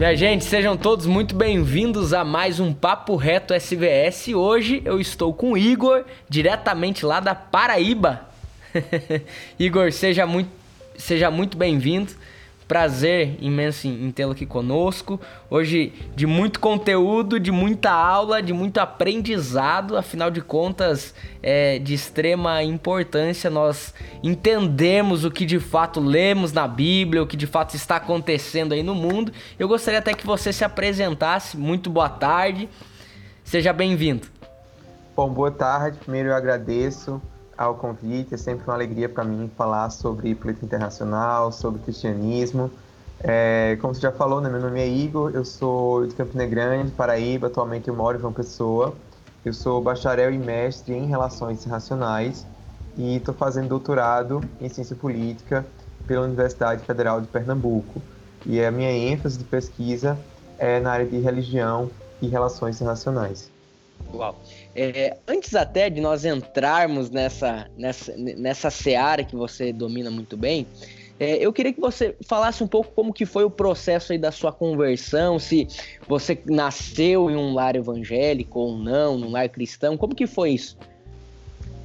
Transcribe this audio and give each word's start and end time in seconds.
Minha 0.00 0.16
gente, 0.16 0.46
sejam 0.46 0.78
todos 0.78 1.04
muito 1.04 1.34
bem-vindos 1.34 2.14
a 2.14 2.24
mais 2.24 2.58
um 2.58 2.72
Papo 2.72 3.16
Reto 3.16 3.52
SVS. 3.52 4.28
Hoje 4.28 4.80
eu 4.82 4.98
estou 4.98 5.34
com 5.34 5.52
o 5.52 5.58
Igor, 5.58 6.06
diretamente 6.26 7.04
lá 7.04 7.20
da 7.20 7.34
Paraíba. 7.34 8.26
Igor, 9.60 9.92
seja 9.92 10.26
muito, 10.26 10.48
seja 10.96 11.30
muito 11.30 11.54
bem-vindo. 11.54 12.12
Prazer 12.70 13.36
imenso 13.40 13.88
em 13.88 14.12
tê-lo 14.12 14.30
aqui 14.30 14.46
conosco. 14.46 15.20
Hoje 15.50 15.92
de 16.14 16.24
muito 16.24 16.60
conteúdo, 16.60 17.40
de 17.40 17.50
muita 17.50 17.90
aula, 17.90 18.40
de 18.40 18.52
muito 18.52 18.78
aprendizado. 18.78 19.96
Afinal 19.96 20.30
de 20.30 20.40
contas, 20.40 21.12
é 21.42 21.80
de 21.80 21.92
extrema 21.92 22.62
importância 22.62 23.50
nós 23.50 23.92
entendemos 24.22 25.24
o 25.24 25.32
que 25.32 25.44
de 25.44 25.58
fato 25.58 25.98
lemos 25.98 26.52
na 26.52 26.68
Bíblia, 26.68 27.24
o 27.24 27.26
que 27.26 27.36
de 27.36 27.48
fato 27.48 27.74
está 27.74 27.96
acontecendo 27.96 28.72
aí 28.72 28.84
no 28.84 28.94
mundo. 28.94 29.32
Eu 29.58 29.66
gostaria 29.66 29.98
até 29.98 30.14
que 30.14 30.24
você 30.24 30.52
se 30.52 30.62
apresentasse. 30.62 31.56
Muito 31.56 31.90
boa 31.90 32.08
tarde. 32.08 32.68
Seja 33.42 33.72
bem-vindo. 33.72 34.28
Bom, 35.16 35.28
boa 35.28 35.50
tarde. 35.50 35.98
Primeiro 35.98 36.28
eu 36.28 36.36
agradeço 36.36 37.20
ao 37.60 37.74
convite. 37.74 38.34
É 38.34 38.38
sempre 38.38 38.64
uma 38.66 38.74
alegria 38.74 39.06
para 39.06 39.22
mim 39.22 39.50
falar 39.54 39.90
sobre 39.90 40.34
política 40.34 40.64
internacional, 40.64 41.52
sobre 41.52 41.82
cristianismo. 41.82 42.70
É, 43.22 43.76
como 43.82 43.94
você 43.94 44.00
já 44.00 44.10
falou, 44.10 44.40
né, 44.40 44.48
meu 44.48 44.60
nome 44.60 44.80
é 44.80 44.88
Igor, 44.88 45.32
eu 45.34 45.44
sou 45.44 46.06
de 46.06 46.14
Campina 46.14 46.46
Grande, 46.46 46.90
Paraíba, 46.90 47.48
atualmente 47.48 47.86
eu 47.86 47.94
moro 47.94 48.16
em 48.16 48.20
João 48.20 48.32
Pessoa. 48.32 48.94
Eu 49.44 49.52
sou 49.52 49.82
bacharel 49.82 50.32
e 50.32 50.38
mestre 50.38 50.94
em 50.94 51.04
Relações 51.06 51.60
Internacionais 51.60 52.46
e 52.96 53.16
estou 53.16 53.34
fazendo 53.34 53.68
doutorado 53.68 54.42
em 54.58 54.68
Ciência 54.68 54.96
Política 54.96 55.66
pela 56.06 56.24
Universidade 56.24 56.82
Federal 56.84 57.20
de 57.20 57.26
Pernambuco. 57.26 58.00
E 58.46 58.64
a 58.64 58.70
minha 58.70 58.90
ênfase 58.90 59.36
de 59.36 59.44
pesquisa 59.44 60.18
é 60.58 60.80
na 60.80 60.92
área 60.92 61.06
de 61.06 61.18
religião 61.18 61.90
e 62.22 62.28
relações 62.28 62.76
internacionais. 62.76 63.50
Uau. 64.14 64.36
É, 64.74 65.16
antes 65.26 65.54
até 65.54 65.88
de 65.88 66.00
nós 66.00 66.24
entrarmos 66.24 67.10
nessa, 67.10 67.68
nessa, 67.76 68.14
nessa 68.16 68.70
seara 68.70 69.24
que 69.24 69.36
você 69.36 69.72
domina 69.72 70.10
muito 70.10 70.36
bem, 70.36 70.66
é, 71.20 71.36
eu 71.36 71.52
queria 71.52 71.70
que 71.70 71.80
você 71.80 72.16
falasse 72.26 72.64
um 72.64 72.66
pouco 72.66 72.92
como 72.94 73.12
que 73.12 73.26
foi 73.26 73.44
o 73.44 73.50
processo 73.50 74.12
aí 74.12 74.18
da 74.18 74.32
sua 74.32 74.50
conversão, 74.50 75.38
se 75.38 75.68
você 76.08 76.40
nasceu 76.46 77.30
em 77.30 77.36
um 77.36 77.52
lar 77.52 77.76
evangélico 77.76 78.58
ou 78.58 78.78
não, 78.78 79.18
num 79.18 79.30
lar 79.30 79.46
cristão, 79.50 79.98
como 79.98 80.14
que 80.14 80.26
foi 80.26 80.52
isso? 80.52 80.78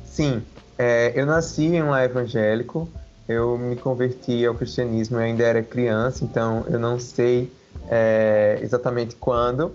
Sim, 0.06 0.42
é, 0.78 1.12
eu 1.14 1.26
nasci 1.26 1.64
em 1.64 1.84
um 1.84 1.90
lar 1.90 2.06
evangélico, 2.06 2.90
eu 3.28 3.58
me 3.58 3.76
converti 3.76 4.46
ao 4.46 4.56
cristianismo, 4.56 5.18
eu 5.18 5.24
ainda 5.24 5.44
era 5.44 5.62
criança, 5.62 6.24
então 6.24 6.66
eu 6.70 6.80
não 6.80 6.98
sei 6.98 7.52
é, 7.90 8.58
exatamente 8.62 9.18
quando, 9.18 9.74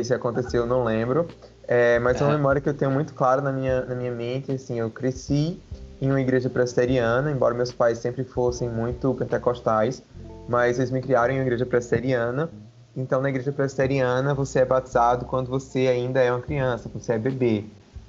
isso 0.00 0.14
aconteceu, 0.14 0.62
eu 0.62 0.66
não 0.66 0.82
lembro, 0.82 1.28
é, 1.68 1.98
mas 1.98 2.18
é 2.18 2.24
uma 2.24 2.32
memória 2.32 2.62
que 2.62 2.68
eu 2.68 2.72
tenho 2.72 2.90
muito 2.90 3.12
clara 3.12 3.42
na 3.42 3.52
minha, 3.52 3.84
na 3.84 3.94
minha 3.94 4.10
mente, 4.10 4.50
assim, 4.50 4.78
eu 4.78 4.90
cresci 4.90 5.60
em 6.00 6.08
uma 6.08 6.18
igreja 6.18 6.48
presbiteriana, 6.48 7.30
embora 7.30 7.54
meus 7.54 7.70
pais 7.70 7.98
sempre 7.98 8.24
fossem 8.24 8.70
muito 8.70 9.12
pentecostais, 9.12 10.02
mas 10.48 10.78
eles 10.78 10.90
me 10.90 11.02
criaram 11.02 11.34
em 11.34 11.36
uma 11.36 11.42
igreja 11.42 11.66
presbiteriana. 11.66 12.48
Então, 12.96 13.20
na 13.20 13.28
igreja 13.28 13.52
presbiteriana, 13.52 14.32
você 14.32 14.60
é 14.60 14.64
batizado 14.64 15.26
quando 15.26 15.48
você 15.48 15.88
ainda 15.88 16.20
é 16.20 16.32
uma 16.32 16.40
criança, 16.40 16.88
quando 16.88 17.02
você 17.02 17.12
é 17.12 17.18
bebê. 17.18 17.64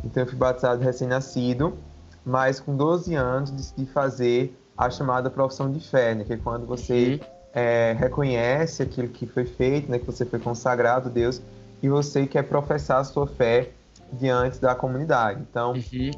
Então, 0.06 0.24
eu 0.24 0.28
fui 0.28 0.38
batizado 0.38 0.82
recém-nascido, 0.82 1.78
mas 2.26 2.62
com 2.62 2.78
12 2.78 3.14
anos 3.14 3.52
decidi 3.52 3.86
fazer 3.88 4.58
a 4.78 4.90
chamada 4.90 5.30
profissão 5.30 5.70
de 5.70 5.86
fé, 5.86 6.16
né? 6.16 6.24
Que 6.24 6.34
é 6.34 6.38
quando 6.38 6.66
você 6.66 7.20
uhum. 7.22 7.28
é, 7.54 7.94
reconhece 8.00 8.82
aquilo 8.82 9.10
que 9.10 9.28
foi 9.28 9.46
feito, 9.46 9.92
né? 9.92 10.00
Que 10.00 10.06
você 10.06 10.24
foi 10.24 10.40
consagrado 10.40 11.10
a 11.10 11.12
Deus 11.12 11.42
e 11.82 11.90
você 11.90 12.26
quer 12.26 12.44
professar 12.44 13.00
a 13.00 13.04
sua 13.04 13.28
fé 13.28 13.70
diante 14.12 14.60
da 14.60 14.76
comunidade. 14.76 15.42
Então, 15.50 15.74
uhum. 15.74 16.12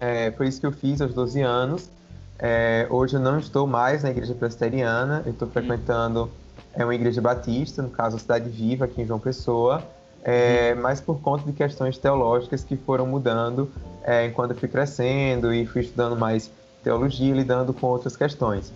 é, 0.00 0.30
foi 0.32 0.48
isso 0.48 0.60
que 0.60 0.66
eu 0.66 0.72
fiz 0.72 1.00
aos 1.00 1.14
12 1.14 1.40
anos. 1.42 1.90
É, 2.38 2.86
hoje 2.90 3.16
eu 3.16 3.20
não 3.20 3.38
estou 3.38 3.66
mais 3.66 4.02
na 4.02 4.10
igreja 4.10 4.34
presbiteriana, 4.34 5.22
eu 5.24 5.32
estou 5.32 5.48
uhum. 5.48 5.54
frequentando 5.54 6.30
é, 6.74 6.84
uma 6.84 6.94
igreja 6.94 7.20
batista, 7.20 7.82
no 7.82 7.90
caso 7.90 8.16
a 8.16 8.18
Cidade 8.18 8.48
Viva, 8.50 8.84
aqui 8.84 9.00
em 9.00 9.06
João 9.06 9.18
Pessoa, 9.18 9.82
é, 10.22 10.74
uhum. 10.74 10.82
mas 10.82 11.00
por 11.00 11.20
conta 11.20 11.44
de 11.44 11.52
questões 11.52 11.96
teológicas 11.96 12.62
que 12.62 12.76
foram 12.76 13.06
mudando 13.06 13.70
é, 14.04 14.26
enquanto 14.26 14.50
eu 14.50 14.56
fui 14.56 14.68
crescendo 14.68 15.52
e 15.52 15.66
fui 15.66 15.82
estudando 15.82 16.16
mais 16.16 16.50
teologia, 16.82 17.34
lidando 17.34 17.72
com 17.72 17.86
outras 17.86 18.16
questões. 18.16 18.72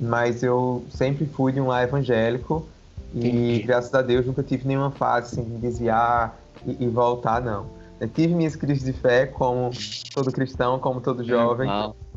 Mas 0.00 0.42
eu 0.42 0.84
sempre 0.90 1.24
fui 1.24 1.52
de 1.52 1.60
um 1.60 1.68
lar 1.68 1.84
evangélico, 1.84 2.66
e 3.14 3.62
graças 3.62 3.94
a 3.94 4.02
Deus 4.02 4.26
nunca 4.26 4.42
tive 4.42 4.66
nenhuma 4.66 4.90
fase 4.90 5.32
assim, 5.32 5.48
de 5.48 5.58
desviar 5.58 6.38
e, 6.66 6.84
e 6.84 6.88
voltar, 6.88 7.40
não. 7.40 7.66
Eu 8.00 8.08
tive 8.08 8.34
minhas 8.34 8.56
crises 8.56 8.84
de 8.84 8.92
fé, 8.92 9.26
como 9.26 9.70
todo 10.12 10.32
cristão, 10.32 10.78
como 10.78 11.00
todo 11.00 11.22
jovem, 11.22 11.70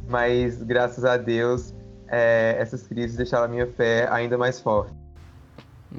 mas 0.10 0.62
graças 0.64 1.06
a 1.06 1.18
Deus 1.18 1.74
é, 2.08 2.56
essas 2.60 2.88
crises 2.88 3.16
deixaram 3.16 3.46
a 3.46 3.48
minha 3.48 3.68
fé 3.68 4.08
ainda 4.12 4.38
mais 4.38 4.60
forte. 4.60 4.92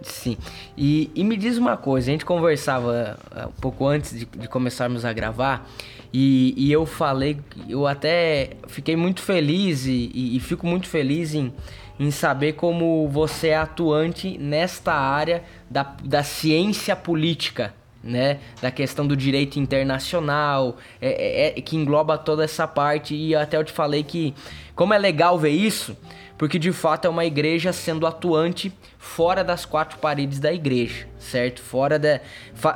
Sim. 0.03 0.37
E, 0.77 1.11
e, 1.15 1.25
me 1.25 1.37
diz 1.37 1.57
uma 1.57 1.77
coisa, 1.77 2.11
a 2.11 2.13
gente 2.13 2.25
conversava 2.25 3.19
uh, 3.35 3.49
um 3.49 3.61
pouco 3.61 3.87
antes 3.87 4.19
de, 4.19 4.27
de 4.27 4.49
começarmos 4.49 5.05
a 5.05 5.13
gravar 5.13 5.67
e, 6.13 6.55
e, 6.57 6.71
eu 6.71 6.85
falei, 6.85 7.39
eu 7.69 7.87
até 7.87 8.51
fiquei 8.67 8.97
muito 8.97 9.23
feliz 9.23 9.87
e, 9.87 10.11
e 10.15 10.41
fico 10.41 10.67
muito 10.67 10.89
feliz 10.89 11.35
em 11.35 11.53
em 11.99 12.11
saber 12.11 12.53
como 12.53 13.09
você 13.09 13.49
é 13.49 13.57
atuante 13.57 14.39
nesta 14.39 14.93
área 14.93 15.43
da, 15.69 15.83
da 16.03 16.23
ciência 16.23 16.95
política, 16.95 17.75
né? 18.03 18.39
Da 18.63 18.71
questão 18.71 19.07
do 19.07 19.17
direito 19.17 19.59
internacional, 19.59 20.77
é, 21.01 21.09
é, 21.09 21.59
é, 21.59 21.61
que 21.61 21.77
engloba 21.77 22.17
toda 22.17 22.45
essa 22.45 22.67
parte. 22.67 23.15
E 23.15 23.35
até 23.35 23.57
eu 23.57 23.65
te 23.65 23.73
falei 23.73 24.05
que, 24.05 24.35
como 24.75 24.95
é 24.95 24.99
legal 24.99 25.39
ver 25.39 25.51
isso, 25.51 25.97
porque 26.37 26.59
de 26.59 26.71
fato 26.73 27.07
é 27.07 27.11
uma 27.11 27.25
igreja 27.25 27.73
sendo 27.73 28.07
atuante 28.07 28.73
fora 28.97 29.43
das 29.43 29.65
quatro 29.65 29.99
paredes 29.99 30.39
da 30.39 30.53
igreja, 30.53 31.09
certo? 31.19 31.61
Fora, 31.61 31.99
da, 31.99 32.21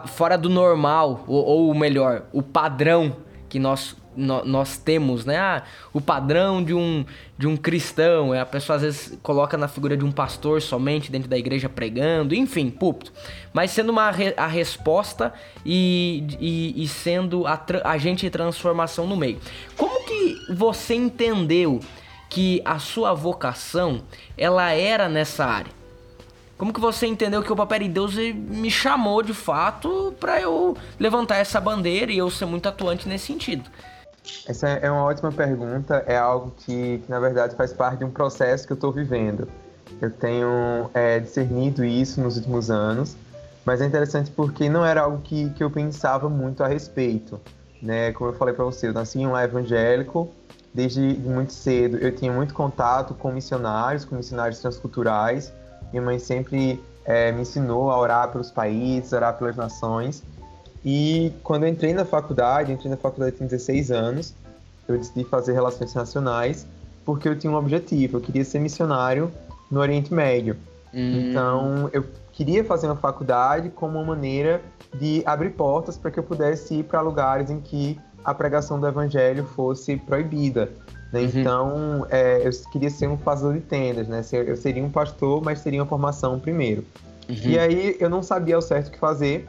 fora 0.06 0.36
do 0.36 0.48
normal, 0.48 1.24
ou, 1.28 1.44
ou 1.44 1.74
melhor, 1.74 2.24
o 2.32 2.42
padrão 2.42 3.16
que 3.48 3.60
nós 3.60 3.96
no, 4.16 4.44
nós 4.44 4.76
temos, 4.76 5.24
né? 5.24 5.38
Ah, 5.38 5.62
o 5.92 6.00
padrão 6.00 6.62
de 6.62 6.74
um, 6.74 7.04
de 7.38 7.46
um 7.46 7.56
cristão. 7.56 8.34
É, 8.34 8.40
a 8.40 8.46
pessoa 8.46 8.76
às 8.76 8.82
vezes 8.82 9.18
coloca 9.22 9.56
na 9.56 9.68
figura 9.68 9.96
de 9.96 10.04
um 10.04 10.12
pastor 10.12 10.60
somente 10.62 11.10
dentro 11.10 11.28
da 11.28 11.38
igreja 11.38 11.68
pregando, 11.68 12.34
enfim, 12.34 12.70
púlpito. 12.70 13.12
Mas 13.52 13.70
sendo 13.70 13.90
uma 13.90 14.12
a 14.36 14.46
resposta 14.46 15.32
e, 15.64 16.24
e, 16.40 16.82
e 16.84 16.88
sendo 16.88 17.46
a 17.46 17.60
agente 17.84 18.26
de 18.26 18.30
transformação 18.30 19.06
no 19.06 19.16
meio. 19.16 19.38
Como 19.76 20.04
que 20.04 20.52
você 20.52 20.94
entendeu 20.94 21.80
que 22.28 22.62
a 22.64 22.78
sua 22.78 23.12
vocação 23.12 24.02
ela 24.36 24.70
era 24.70 25.08
nessa 25.08 25.44
área? 25.44 25.82
Como 26.62 26.72
que 26.72 26.78
você 26.78 27.08
entendeu 27.08 27.42
que 27.42 27.52
o 27.52 27.56
papel 27.56 27.80
de 27.80 27.88
Deus 27.88 28.14
me 28.14 28.70
chamou 28.70 29.20
de 29.20 29.34
fato 29.34 30.14
para 30.20 30.40
eu 30.40 30.76
levantar 30.96 31.38
essa 31.38 31.60
bandeira 31.60 32.12
e 32.12 32.18
eu 32.18 32.30
ser 32.30 32.46
muito 32.46 32.68
atuante 32.68 33.08
nesse 33.08 33.26
sentido? 33.26 33.68
Essa 34.46 34.68
é 34.68 34.90
uma 34.90 35.04
ótima 35.04 35.32
pergunta, 35.32 36.04
é 36.06 36.16
algo 36.16 36.52
que, 36.58 36.98
que 36.98 37.10
na 37.10 37.18
verdade 37.18 37.56
faz 37.56 37.72
parte 37.72 37.98
de 37.98 38.04
um 38.04 38.10
processo 38.10 38.66
que 38.66 38.72
eu 38.72 38.76
estou 38.76 38.92
vivendo. 38.92 39.48
Eu 40.00 40.10
tenho 40.10 40.90
é, 40.94 41.20
discernido 41.20 41.84
isso 41.84 42.20
nos 42.20 42.36
últimos 42.36 42.70
anos, 42.70 43.16
mas 43.64 43.80
é 43.80 43.86
interessante 43.86 44.30
porque 44.30 44.68
não 44.68 44.84
era 44.84 45.02
algo 45.02 45.18
que, 45.22 45.50
que 45.50 45.62
eu 45.62 45.70
pensava 45.70 46.28
muito 46.28 46.62
a 46.62 46.68
respeito. 46.68 47.40
Né? 47.80 48.12
Como 48.12 48.30
eu 48.30 48.34
falei 48.34 48.54
para 48.54 48.64
você, 48.64 48.88
eu 48.88 48.92
nasci 48.92 49.20
em 49.20 49.26
um 49.26 49.36
evangélico, 49.36 50.28
desde 50.72 51.00
muito 51.00 51.52
cedo 51.52 51.98
eu 51.98 52.14
tinha 52.14 52.32
muito 52.32 52.54
contato 52.54 53.14
com 53.14 53.30
missionários, 53.30 54.04
com 54.04 54.16
missionários 54.16 54.60
transculturais. 54.60 55.52
Minha 55.92 56.02
mãe 56.02 56.18
sempre 56.18 56.82
é, 57.04 57.30
me 57.32 57.42
ensinou 57.42 57.90
a 57.90 57.98
orar 57.98 58.28
pelos 58.30 58.50
países, 58.50 59.12
orar 59.12 59.36
pelas 59.36 59.56
nações. 59.56 60.22
E 60.84 61.32
quando 61.42 61.64
eu 61.64 61.68
entrei 61.68 61.92
na 61.92 62.04
faculdade, 62.04 62.72
entrei 62.72 62.90
na 62.90 62.96
faculdade 62.96 63.36
com 63.36 63.46
16 63.46 63.90
anos, 63.90 64.34
eu 64.88 64.98
decidi 64.98 65.24
fazer 65.24 65.52
relações 65.52 65.90
internacionais 65.90 66.66
porque 67.04 67.28
eu 67.28 67.36
tinha 67.36 67.52
um 67.52 67.56
objetivo, 67.56 68.18
eu 68.18 68.20
queria 68.20 68.44
ser 68.44 68.58
missionário 68.58 69.30
no 69.70 69.80
Oriente 69.80 70.12
Médio. 70.12 70.56
Hum. 70.94 71.30
Então, 71.30 71.90
eu 71.92 72.04
queria 72.32 72.64
fazer 72.64 72.86
uma 72.86 72.96
faculdade 72.96 73.70
como 73.70 73.98
uma 73.98 74.14
maneira 74.14 74.60
de 74.94 75.22
abrir 75.24 75.50
portas 75.50 75.96
para 75.96 76.10
que 76.10 76.18
eu 76.18 76.22
pudesse 76.22 76.74
ir 76.74 76.84
para 76.84 77.00
lugares 77.00 77.50
em 77.50 77.60
que 77.60 77.98
a 78.24 78.34
pregação 78.34 78.78
do 78.78 78.86
evangelho 78.86 79.44
fosse 79.44 79.96
proibida. 79.96 80.70
Né? 81.12 81.20
Uhum. 81.20 81.30
Então, 81.34 82.06
é, 82.10 82.46
eu 82.46 82.50
queria 82.70 82.90
ser 82.90 83.08
um 83.08 83.18
fazedor 83.18 83.54
de 83.54 83.60
tendas, 83.60 84.08
né? 84.08 84.22
Eu 84.32 84.56
seria 84.56 84.82
um 84.82 84.90
pastor, 84.90 85.42
mas 85.42 85.62
teria 85.62 85.80
uma 85.80 85.88
formação 85.88 86.38
primeiro. 86.38 86.84
Uhum. 87.28 87.36
E 87.44 87.58
aí, 87.58 87.96
eu 87.98 88.08
não 88.08 88.22
sabia 88.22 88.56
ao 88.56 88.62
certo 88.62 88.88
o 88.88 88.90
que 88.90 88.98
fazer, 88.98 89.46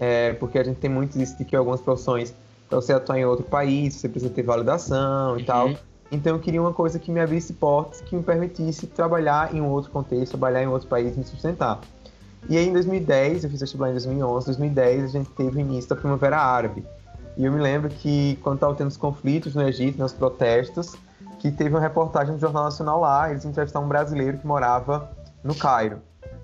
é, 0.00 0.32
porque 0.32 0.58
a 0.58 0.64
gente 0.64 0.78
tem 0.78 0.90
muito 0.90 1.20
isso 1.20 1.36
de 1.36 1.44
que 1.44 1.54
algumas 1.54 1.80
profissões, 1.80 2.34
para 2.68 2.80
você 2.80 2.94
atuar 2.94 3.18
em 3.18 3.24
outro 3.26 3.44
país, 3.44 3.94
você 3.94 4.08
precisa 4.08 4.32
ter 4.32 4.42
validação 4.42 5.36
e 5.36 5.40
uhum. 5.40 5.46
tal. 5.46 5.70
Então 6.10 6.34
eu 6.34 6.40
queria 6.40 6.60
uma 6.60 6.72
coisa 6.72 6.98
que 6.98 7.12
me 7.12 7.20
abrisse 7.20 7.52
portas, 7.52 8.00
que 8.00 8.16
me 8.16 8.22
permitisse 8.22 8.86
trabalhar 8.86 9.54
em 9.54 9.60
um 9.60 9.68
outro 9.68 9.90
contexto, 9.90 10.30
trabalhar 10.32 10.62
em 10.62 10.66
outro 10.66 10.88
país, 10.88 11.16
me 11.16 11.22
sustentar. 11.22 11.80
E 12.48 12.56
aí 12.56 12.66
em 12.66 12.72
2010, 12.72 13.44
eu 13.44 13.50
fiz 13.50 13.60
vestibular 13.60 13.90
em 13.90 13.92
2011, 13.92 14.46
2010 14.46 15.04
a 15.04 15.06
gente 15.06 15.30
teve 15.30 15.58
o 15.58 15.60
início 15.60 15.90
da 15.90 15.96
Primavera 15.96 16.38
Árabe. 16.38 16.82
E 17.36 17.44
eu 17.44 17.52
me 17.52 17.60
lembro 17.60 17.90
que 17.90 18.38
quando 18.42 18.56
estavam 18.56 18.74
tendo 18.74 18.88
os 18.88 18.96
conflitos 18.96 19.54
no 19.54 19.62
Egito, 19.62 19.98
nos 19.98 20.12
protestos, 20.12 20.96
que 21.38 21.50
teve 21.50 21.70
uma 21.70 21.80
reportagem 21.80 22.34
do 22.34 22.40
Jornal 22.40 22.64
Nacional 22.64 23.00
lá, 23.00 23.30
eles 23.30 23.44
entrevistaram 23.44 23.86
um 23.86 23.88
brasileiro 23.88 24.38
que 24.38 24.46
morava 24.46 25.10
no 25.44 25.54
Cairo. 25.54 26.00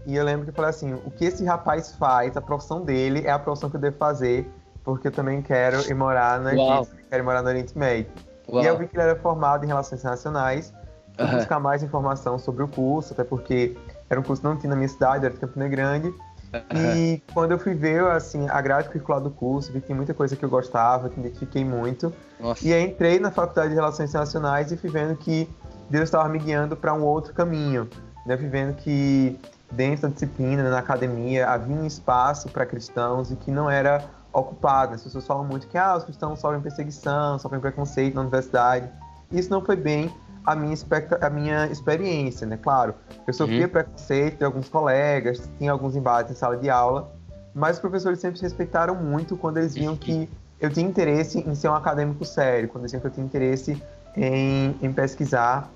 E 0.06 0.14
eu 0.16 0.24
lembro 0.24 0.44
que 0.44 0.50
eu 0.50 0.54
falei 0.54 0.70
assim, 0.70 0.94
o 0.94 1.10
que 1.10 1.24
esse 1.24 1.44
rapaz 1.44 1.96
faz, 1.96 2.36
a 2.36 2.40
profissão 2.40 2.80
dele 2.80 3.26
é 3.26 3.30
a 3.30 3.38
profissão 3.38 3.68
que 3.68 3.76
eu 3.76 3.80
devo 3.80 3.96
fazer, 3.96 4.48
porque 4.84 5.08
eu 5.08 5.12
também 5.12 5.42
quero 5.42 5.80
ir 5.90 5.94
morar 5.94 6.38
no 6.38 6.48
Egito, 6.48 6.96
quero 7.10 7.22
ir 7.22 7.24
morar 7.24 7.42
no 7.42 7.48
Oriente 7.48 7.76
Médio. 7.76 8.12
Uau. 8.48 8.62
E 8.62 8.66
eu 8.66 8.78
vi 8.78 8.86
que 8.86 8.94
ele 8.94 9.02
era 9.02 9.16
formado 9.16 9.64
em 9.64 9.66
Relações 9.66 10.00
Internacionais, 10.00 10.72
uhum. 11.18 11.36
buscar 11.36 11.58
mais 11.58 11.82
informação 11.82 12.38
sobre 12.38 12.62
o 12.62 12.68
curso, 12.68 13.12
até 13.12 13.24
porque 13.24 13.76
era 14.08 14.20
um 14.20 14.22
curso 14.22 14.40
que 14.40 14.48
não 14.48 14.56
tinha 14.56 14.70
na 14.70 14.76
minha 14.76 14.88
cidade, 14.88 15.24
era 15.24 15.34
de 15.34 15.40
Campina 15.40 15.66
Grande. 15.66 16.14
Uhum. 16.52 16.94
E 16.94 17.22
quando 17.34 17.50
eu 17.50 17.58
fui 17.58 17.74
ver 17.74 18.04
assim, 18.04 18.48
a 18.48 18.60
grade 18.60 18.88
curricular 18.88 19.20
do 19.20 19.30
curso, 19.30 19.72
vi 19.72 19.80
que 19.80 19.86
tinha 19.86 19.96
muita 19.96 20.14
coisa 20.14 20.36
que 20.36 20.44
eu 20.44 20.48
gostava, 20.48 21.08
que 21.08 21.18
me 21.18 21.26
identifiquei 21.26 21.64
muito. 21.64 22.12
Nossa. 22.38 22.66
E 22.66 22.72
aí 22.72 22.86
entrei 22.86 23.18
na 23.18 23.32
Faculdade 23.32 23.70
de 23.70 23.74
Relações 23.74 24.10
Internacionais 24.10 24.70
e 24.70 24.76
fui 24.76 24.88
vendo 24.88 25.16
que 25.16 25.50
Deus 25.90 26.04
estava 26.04 26.28
me 26.28 26.38
guiando 26.38 26.76
para 26.76 26.94
um 26.94 27.02
outro 27.02 27.34
caminho. 27.34 27.88
Né? 28.24 28.36
Fui 28.36 28.48
vendo 28.48 28.74
que 28.74 29.38
dentro 29.70 30.02
da 30.02 30.08
disciplina, 30.08 30.62
né, 30.62 30.70
na 30.70 30.78
academia, 30.78 31.48
havia 31.48 31.76
um 31.76 31.86
espaço 31.86 32.48
para 32.48 32.64
cristãos 32.64 33.30
e 33.30 33.36
que 33.36 33.50
não 33.50 33.70
era 33.70 34.04
ocupado. 34.32 34.94
As 34.94 35.02
pessoas 35.02 35.26
falam 35.26 35.44
muito 35.44 35.66
que 35.66 35.78
ah, 35.78 35.96
os 35.96 36.04
cristãos 36.04 36.38
sofrem 36.38 36.60
perseguição, 36.60 37.38
sofrem 37.38 37.60
preconceito 37.60 38.14
na 38.14 38.22
universidade. 38.22 38.88
Isso 39.30 39.50
não 39.50 39.64
foi 39.64 39.76
bem 39.76 40.14
a 40.44 40.54
minha, 40.54 40.76
a 41.20 41.30
minha 41.30 41.66
experiência, 41.66 42.46
né? 42.46 42.56
Claro, 42.56 42.94
eu 43.26 43.32
sofria 43.32 43.64
uhum. 43.64 43.72
preconceito 43.72 44.38
de 44.38 44.44
alguns 44.44 44.68
colegas, 44.68 45.50
tinha 45.58 45.72
alguns 45.72 45.96
embates 45.96 46.32
em 46.32 46.36
sala 46.36 46.56
de 46.56 46.70
aula, 46.70 47.12
mas 47.52 47.76
os 47.76 47.80
professores 47.80 48.20
sempre 48.20 48.38
se 48.38 48.44
respeitaram 48.44 48.94
muito 48.94 49.36
quando 49.36 49.56
eles 49.56 49.74
viam 49.74 49.96
que 49.96 50.28
eu 50.60 50.70
tinha 50.70 50.86
interesse 50.86 51.40
em 51.40 51.54
ser 51.54 51.68
um 51.68 51.74
acadêmico 51.74 52.24
sério, 52.24 52.68
quando 52.68 52.82
eles 52.82 52.92
viam 52.92 53.00
que 53.00 53.06
eu 53.08 53.10
tinha 53.10 53.26
interesse 53.26 53.82
em, 54.16 54.76
em 54.80 54.92
pesquisar 54.92 55.70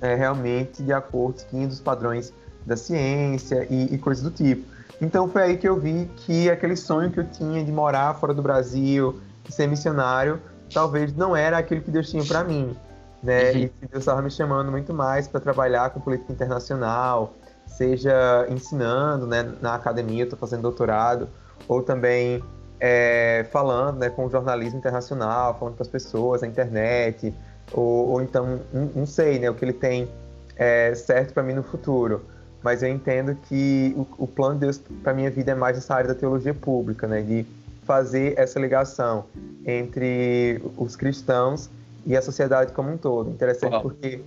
é, 0.00 0.16
realmente 0.16 0.82
de 0.82 0.92
acordo 0.92 1.44
com 1.44 1.64
os 1.64 1.80
padrões 1.80 2.32
da 2.66 2.76
ciência 2.76 3.66
e, 3.70 3.94
e 3.94 3.98
coisas 3.98 4.22
do 4.22 4.30
tipo. 4.30 4.64
Então 5.00 5.28
foi 5.28 5.42
aí 5.42 5.56
que 5.56 5.68
eu 5.68 5.78
vi 5.78 6.08
que 6.18 6.48
aquele 6.50 6.76
sonho 6.76 7.10
que 7.10 7.20
eu 7.20 7.24
tinha 7.24 7.64
de 7.64 7.72
morar 7.72 8.14
fora 8.14 8.32
do 8.32 8.42
Brasil, 8.42 9.20
de 9.44 9.52
ser 9.52 9.66
missionário, 9.66 10.40
talvez 10.72 11.14
não 11.14 11.34
era 11.34 11.58
aquilo 11.58 11.80
que 11.80 11.90
Deus 11.90 12.08
tinha 12.08 12.24
para 12.24 12.44
mim 12.44 12.76
né? 13.22 13.52
Uhum. 13.52 13.58
E 13.58 13.68
que 13.68 13.86
Deus 13.86 14.02
estava 14.02 14.20
me 14.20 14.30
chamando 14.30 14.70
muito 14.70 14.92
mais 14.92 15.28
para 15.28 15.40
trabalhar 15.40 15.90
com 15.90 16.00
política 16.00 16.32
internacional, 16.32 17.34
seja 17.66 18.46
ensinando, 18.50 19.26
né, 19.26 19.50
na 19.60 19.74
academia, 19.74 20.24
estou 20.24 20.38
fazendo 20.38 20.62
doutorado, 20.62 21.28
ou 21.68 21.82
também 21.82 22.42
é, 22.80 23.46
falando, 23.52 23.98
né, 23.98 24.10
com 24.10 24.26
o 24.26 24.30
jornalismo 24.30 24.78
internacional, 24.78 25.56
falando 25.58 25.74
para 25.74 25.82
as 25.82 25.88
pessoas 25.88 26.42
na 26.42 26.48
internet, 26.48 27.32
ou, 27.72 28.10
ou 28.10 28.22
então, 28.22 28.60
não, 28.72 28.90
não, 28.96 29.06
sei, 29.06 29.38
né, 29.38 29.48
o 29.48 29.54
que 29.54 29.64
ele 29.64 29.72
tem 29.72 30.10
é, 30.56 30.94
certo 30.94 31.32
para 31.32 31.42
mim 31.42 31.52
no 31.52 31.62
futuro. 31.62 32.24
Mas 32.62 32.82
eu 32.82 32.88
entendo 32.88 33.34
que 33.48 33.92
o, 33.96 34.24
o 34.24 34.26
plano 34.26 34.54
de 34.54 34.60
Deus 34.60 34.80
para 35.02 35.12
minha 35.12 35.30
vida 35.30 35.52
é 35.52 35.54
mais 35.54 35.76
essa 35.76 35.94
área 35.94 36.08
da 36.08 36.14
teologia 36.14 36.54
pública, 36.54 37.06
né, 37.06 37.22
de 37.22 37.44
fazer 37.84 38.38
essa 38.38 38.60
ligação 38.60 39.24
entre 39.66 40.62
os 40.76 40.94
cristãos 40.94 41.68
e 42.06 42.16
a 42.16 42.22
sociedade 42.22 42.72
como 42.72 42.92
um 42.92 42.96
todo. 42.96 43.30
Interessante 43.30 43.72
Uau. 43.72 43.82
porque 43.82 44.22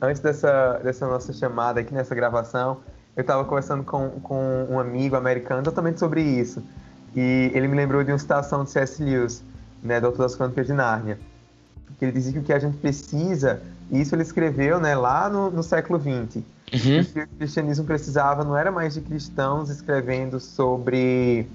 antes 0.00 0.20
dessa, 0.20 0.80
dessa 0.82 1.06
nossa 1.06 1.32
chamada 1.32 1.80
aqui, 1.80 1.92
nessa 1.92 2.14
gravação, 2.14 2.78
eu 3.16 3.20
estava 3.20 3.44
conversando 3.44 3.84
com, 3.84 4.08
com 4.20 4.66
um 4.70 4.78
amigo 4.78 5.16
americano 5.16 5.62
totalmente 5.62 5.98
sobre 5.98 6.22
isso. 6.22 6.62
E 7.14 7.50
ele 7.54 7.68
me 7.68 7.76
lembrou 7.76 8.02
de 8.02 8.10
uma 8.10 8.18
citação 8.18 8.64
de 8.64 8.70
C.S. 8.70 9.02
Lewis, 9.02 9.42
né, 9.82 10.00
do 10.00 10.06
Autor 10.06 10.22
das 10.22 10.34
Crônicas 10.34 10.66
de 10.66 10.72
Nárnia. 10.72 11.18
Que 11.98 12.06
ele 12.06 12.12
dizia 12.12 12.32
que 12.32 12.38
o 12.38 12.42
que 12.42 12.52
a 12.52 12.58
gente 12.58 12.76
precisa, 12.78 13.60
e 13.90 14.00
isso 14.00 14.14
ele 14.14 14.22
escreveu 14.22 14.80
né, 14.80 14.94
lá 14.94 15.28
no, 15.28 15.50
no 15.50 15.62
século 15.62 16.00
XX, 16.00 16.42
uhum. 16.72 17.04
que 17.04 17.20
o 17.20 17.28
cristianismo 17.38 17.84
precisava 17.84 18.44
não 18.44 18.56
era 18.56 18.70
mais 18.70 18.94
de 18.94 19.00
cristãos 19.00 19.70
escrevendo 19.70 20.40
sobre. 20.40 21.46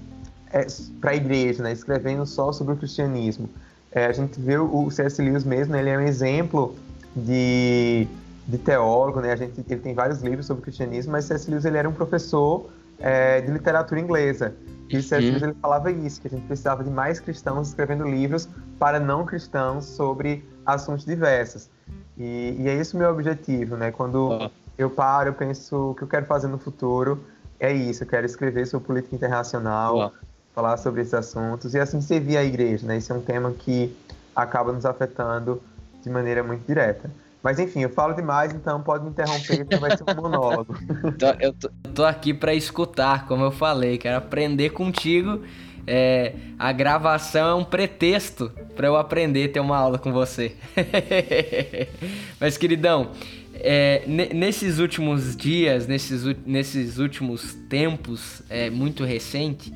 É, 0.50 0.66
para 1.00 1.10
a 1.10 1.14
igreja, 1.14 1.62
né, 1.62 1.72
escrevendo 1.72 2.24
só 2.24 2.52
sobre 2.52 2.72
o 2.72 2.76
cristianismo 2.76 3.50
é, 3.90 4.06
a 4.06 4.12
gente 4.12 4.38
vê 4.40 4.58
o 4.58 4.90
C.S. 4.90 5.20
Lewis 5.20 5.44
mesmo, 5.44 5.72
né, 5.72 5.80
ele 5.80 5.90
é 5.90 5.98
um 5.98 6.02
exemplo 6.02 6.74
de, 7.16 8.06
de 8.46 8.58
teólogo, 8.58 9.20
né? 9.20 9.32
A 9.32 9.36
gente, 9.36 9.64
ele 9.68 9.80
tem 9.80 9.94
vários 9.94 10.20
livros 10.20 10.46
sobre 10.46 10.60
o 10.60 10.62
cristianismo, 10.62 11.12
mas 11.12 11.24
C.S. 11.24 11.50
Lewis 11.50 11.64
ele 11.64 11.78
era 11.78 11.88
um 11.88 11.92
professor 11.92 12.68
é, 12.98 13.40
de 13.40 13.50
literatura 13.50 14.00
inglesa. 14.00 14.54
E 14.90 15.02
C.S. 15.02 15.26
Lewis 15.26 15.42
ele 15.42 15.54
falava 15.60 15.90
isso, 15.90 16.20
que 16.20 16.28
a 16.28 16.30
gente 16.30 16.46
precisava 16.46 16.84
de 16.84 16.90
mais 16.90 17.18
cristãos 17.18 17.68
escrevendo 17.68 18.06
livros 18.06 18.48
para 18.78 19.00
não 19.00 19.24
cristãos 19.24 19.86
sobre 19.86 20.44
assuntos 20.66 21.04
diversos. 21.04 21.70
E, 22.16 22.56
e 22.58 22.68
é 22.68 22.74
esse 22.74 22.94
o 22.94 22.98
meu 22.98 23.10
objetivo, 23.10 23.76
né? 23.76 23.90
Quando 23.90 24.30
oh. 24.32 24.50
Eu 24.78 24.88
paro, 24.88 25.30
eu 25.30 25.34
penso 25.34 25.90
o 25.90 25.94
que 25.94 26.02
eu 26.02 26.08
quero 26.08 26.24
fazer 26.24 26.46
no 26.46 26.58
futuro 26.58 27.22
é 27.58 27.72
isso. 27.72 28.04
Eu 28.04 28.06
quero 28.06 28.24
escrever 28.24 28.66
sobre 28.66 28.86
política 28.86 29.16
internacional, 29.16 30.12
falar 30.54 30.76
sobre 30.76 31.02
esses 31.02 31.14
assuntos 31.14 31.74
e 31.74 31.80
assim 31.80 32.00
servir 32.00 32.36
a 32.36 32.44
igreja, 32.44 32.86
né? 32.86 32.96
Esse 32.96 33.10
é 33.10 33.14
um 33.14 33.20
tema 33.20 33.50
que 33.50 33.94
acaba 34.34 34.72
nos 34.72 34.86
afetando 34.86 35.60
de 36.02 36.08
maneira 36.08 36.42
muito 36.42 36.64
direta. 36.64 37.10
Mas 37.42 37.58
enfim, 37.58 37.82
eu 37.82 37.90
falo 37.90 38.14
demais, 38.14 38.52
então 38.52 38.80
pode 38.82 39.04
me 39.04 39.10
interromper, 39.10 39.64
que 39.64 39.76
vai 39.76 39.96
ser 39.96 40.04
um 40.04 40.22
monólogo. 40.22 40.74
eu 41.40 41.52
tô, 41.52 41.70
tô 41.94 42.04
aqui 42.04 42.34
para 42.34 42.54
escutar, 42.54 43.26
como 43.26 43.44
eu 43.44 43.50
falei, 43.50 43.98
quero 43.98 44.18
aprender 44.18 44.70
contigo. 44.70 45.42
É, 45.90 46.34
a 46.58 46.70
gravação 46.70 47.48
é 47.48 47.54
um 47.54 47.64
pretexto 47.64 48.50
para 48.76 48.86
eu 48.86 48.96
aprender 48.96 49.48
a 49.48 49.52
ter 49.54 49.60
uma 49.60 49.76
aula 49.76 49.98
com 49.98 50.12
você. 50.12 50.54
Mas, 52.38 52.58
queridão, 52.58 53.12
é, 53.60 54.02
nesses 54.06 54.78
últimos 54.78 55.36
dias, 55.36 55.86
nesses, 55.86 56.24
nesses 56.46 56.98
últimos 56.98 57.54
tempos, 57.68 58.42
é, 58.48 58.70
muito 58.70 59.04
recente, 59.04 59.72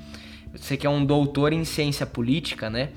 você 0.52 0.76
que 0.76 0.87
é 0.87 0.90
um 0.90 1.05
doutor 1.05 1.52
em 1.52 1.64
ciência 1.64 2.06
política, 2.06 2.69
né? 2.69 2.90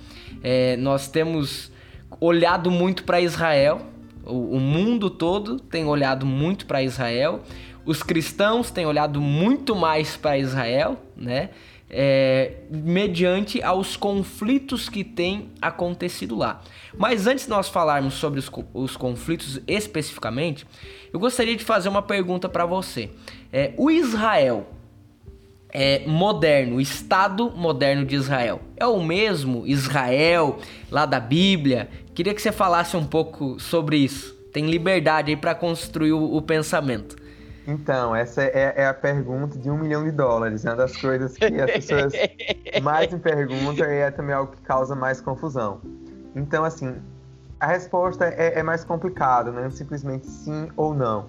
É, 0.44 0.76
nós 0.78 1.08
temos 1.08 1.72
olhado 2.20 2.70
muito 2.70 3.04
para 3.04 3.20
Israel, 3.20 3.82
o, 4.24 4.58
o, 4.58 4.60
mundo 4.60 5.10
todo 5.10 5.60
tem 5.60 5.86
olhado 5.86 6.26
muito 6.26 6.66
para 6.66 6.84
Israel, 6.84 7.42
os 7.86 8.04
cristãos 8.04 8.72
têm 8.72 8.86
olhado 8.86 9.22
muito 9.22 9.76
mais 9.76 10.18
para 10.18 10.38
Israel, 10.38 11.00
né? 11.16 11.50
É, 11.98 12.64
mediante 12.70 13.64
aos 13.64 13.96
conflitos 13.96 14.90
que 14.90 15.02
têm 15.02 15.52
acontecido 15.62 16.36
lá. 16.36 16.62
Mas 16.98 17.26
antes 17.26 17.46
de 17.46 17.50
nós 17.50 17.70
falarmos 17.70 18.16
sobre 18.16 18.38
os, 18.38 18.52
os 18.74 18.98
conflitos 18.98 19.62
especificamente, 19.66 20.68
eu 21.14 21.20
gostaria 21.22 21.56
de 21.56 21.64
fazer 21.64 21.88
uma 21.88 22.02
pergunta 22.02 22.50
para 22.50 22.66
você. 22.66 23.12
É, 23.54 23.74
o 23.78 23.90
Israel 23.90 24.68
é, 25.78 26.04
moderno, 26.08 26.78
o 26.78 26.82
Estado 26.82 27.52
moderno 27.52 28.06
de 28.06 28.16
Israel. 28.16 28.62
É 28.78 28.86
o 28.86 29.04
mesmo 29.04 29.68
Israel 29.68 30.60
lá 30.90 31.06
da 31.06 31.20
Bíblia? 31.20 31.90
Queria 32.14 32.34
que 32.34 32.42
você 32.42 32.52
falasse 32.52 32.96
um 32.96 33.06
pouco 33.06 33.60
sobre 33.60 33.98
isso. 33.98 34.34
Tem 34.54 34.70
liberdade 34.70 35.32
aí 35.32 35.36
para 35.36 35.54
construir 35.54 36.14
o, 36.14 36.34
o, 36.34 36.42
pensamento. 36.42 37.18
Então, 37.68 38.16
essa 38.16 38.44
é, 38.44 38.74
é, 38.76 38.88
a 38.88 38.94
pergunta 38.94 39.58
de 39.58 39.70
um 39.70 39.78
milhão 39.78 40.04
de 40.04 40.12
dólares. 40.12 40.64
Uma 40.64 40.76
das 40.76 40.96
coisas 40.96 41.36
que 41.36 41.46
as 41.60 41.72
pessoas 41.72 42.14
mais 42.84 43.12
me 43.12 43.20
perguntam 43.20 43.88
e 43.90 43.98
é 43.98 44.12
também 44.12 44.36
algo 44.36 44.52
que 44.52 44.62
causa 44.62 44.96
mais 44.96 45.20
confusão. 45.20 45.82
Então, 46.36 46.64
assim, 46.64 46.96
a 47.60 47.68
resposta 47.68 48.26
é, 48.26 48.60
é 48.60 48.64
mais 48.64 48.84
complicada, 48.84 49.52
não 49.52 49.66
é 49.66 49.70
simplesmente 49.72 50.28
sim 50.28 50.70
ou 50.76 50.94
não. 50.94 51.26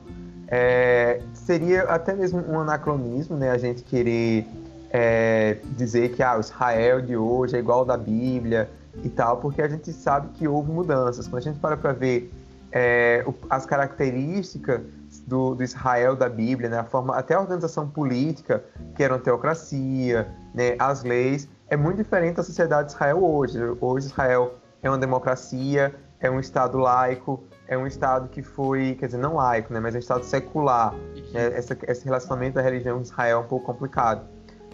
É, 0.49 1.21
seria 1.33 1.85
até 1.85 2.15
mesmo 2.15 2.45
um 2.47 2.61
anacronismo, 2.61 3.37
né? 3.37 3.51
A 3.51 3.59
gente 3.59 3.83
querer 3.83 4.47
é, 4.91 5.57
dizer 5.77 6.11
que 6.11 6.23
ah, 6.23 6.37
o 6.37 6.41
Israel 6.41 7.01
de 7.01 7.17
hoje 7.17 7.57
é 7.57 7.59
igual 7.59 7.81
ao 7.81 7.85
da 7.85 7.97
Bíblia 7.97 8.69
e 9.03 9.09
tal, 9.09 9.39
porque 9.39 9.63
a 9.63 9.69
gente 9.69 9.93
sabe 9.93 10.29
que 10.35 10.47
houve 10.47 10.71
mudanças. 10.71 11.27
Quando 11.27 11.39
a 11.39 11.45
gente 11.45 11.59
para 11.59 11.77
para 11.77 11.93
ver 11.93 12.33
é, 12.71 13.25
as 13.49 13.65
características 13.65 14.83
do, 15.27 15.55
do, 15.55 15.63
Israel 15.63 16.15
da 16.15 16.29
Bíblia, 16.29 16.69
né? 16.69 16.79
a 16.79 16.85
forma, 16.85 17.17
até 17.17 17.35
a 17.35 17.41
organização 17.41 17.89
política, 17.89 18.65
que 18.95 19.03
era 19.03 19.15
uma 19.15 19.21
teocracia, 19.21 20.29
né? 20.55 20.77
as 20.79 21.03
leis, 21.03 21.49
é 21.69 21.77
muito 21.77 21.97
diferente 21.99 22.37
da 22.37 22.43
sociedade 22.43 22.89
de 22.89 22.95
Israel 22.95 23.25
hoje. 23.25 23.59
Hoje 23.81 24.07
Israel 24.07 24.55
é 24.83 24.89
uma 24.89 24.99
democracia, 24.99 25.95
é 26.21 26.31
um 26.31 26.39
Estado 26.39 26.79
laico, 26.79 27.43
é 27.67 27.77
um 27.77 27.87
Estado 27.87 28.29
que 28.29 28.43
foi, 28.43 28.95
quer 28.95 29.07
dizer, 29.07 29.19
não 29.19 29.35
laico, 29.35 29.73
né, 29.73 29.81
mas 29.81 29.95
é 29.95 29.99
um 29.99 30.01
Estado 30.01 30.25
secular. 30.25 30.95
Né, 31.33 31.53
essa, 31.55 31.77
esse 31.89 32.05
relacionamento 32.05 32.55
da 32.55 32.63
religião 32.63 33.01
de 33.01 33.09
Israel 33.09 33.39
é 33.39 33.41
um 33.41 33.49
pouco 33.49 33.67
complicado. 33.67 34.25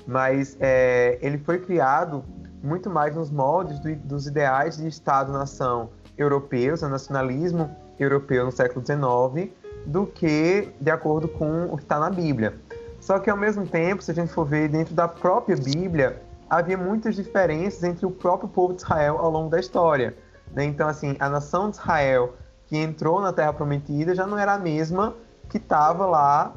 Mas 0.07 0.57
é, 0.61 1.19
ele 1.23 1.39
foi 1.39 1.59
criado 1.59 2.25
muito 2.63 2.91
mais 2.91 3.15
nos 3.15 3.31
moldes 3.31 3.79
do, 3.81 3.95
dos 3.97 4.27
ideais 4.27 4.77
de 4.77 4.87
Estado-nação 4.87 5.91
europeus, 6.19 6.83
o 6.83 6.89
nacionalismo 6.89 7.75
europeu 7.99 8.45
no 8.45 8.53
século 8.53 8.85
XIX, 8.85 9.51
do 9.87 10.07
que 10.07 10.69
de 10.81 10.91
acordo 10.91 11.29
com 11.29 11.67
o 11.67 11.77
que 11.77 11.83
está 11.83 11.99
na 11.99 12.11
Bíblia. 12.11 12.55
Só 13.01 13.19
que 13.19 13.29
ao 13.29 13.37
mesmo 13.37 13.67
tempo, 13.67 14.03
se 14.03 14.11
a 14.11 14.15
gente 14.15 14.33
for 14.33 14.45
ver 14.45 14.69
dentro 14.69 14.95
da 14.95 15.09
própria 15.09 15.57
Bíblia, 15.57 16.23
havia 16.49 16.77
muitas 16.77 17.17
diferenças 17.17 17.83
entre 17.83 18.07
o 18.07 18.11
próprio 18.11 18.49
povo 18.49 18.75
de 18.75 18.83
Israel 18.83 19.19
ao 19.19 19.31
longo 19.31 19.51
da 19.51 19.59
história. 19.59 20.15
Né? 20.55 20.65
Então, 20.65 20.89
assim, 20.89 21.17
a 21.19 21.29
nação 21.29 21.71
de 21.71 21.77
Israel 21.79 22.35
que 22.67 22.77
entrou 22.77 23.21
na 23.21 23.33
Terra 23.33 23.53
Prometida 23.53 24.15
já 24.15 24.27
não 24.27 24.39
era 24.39 24.55
a 24.55 24.59
mesma 24.59 25.15
que 25.49 25.59
estava 25.59 26.07
lá 26.07 26.55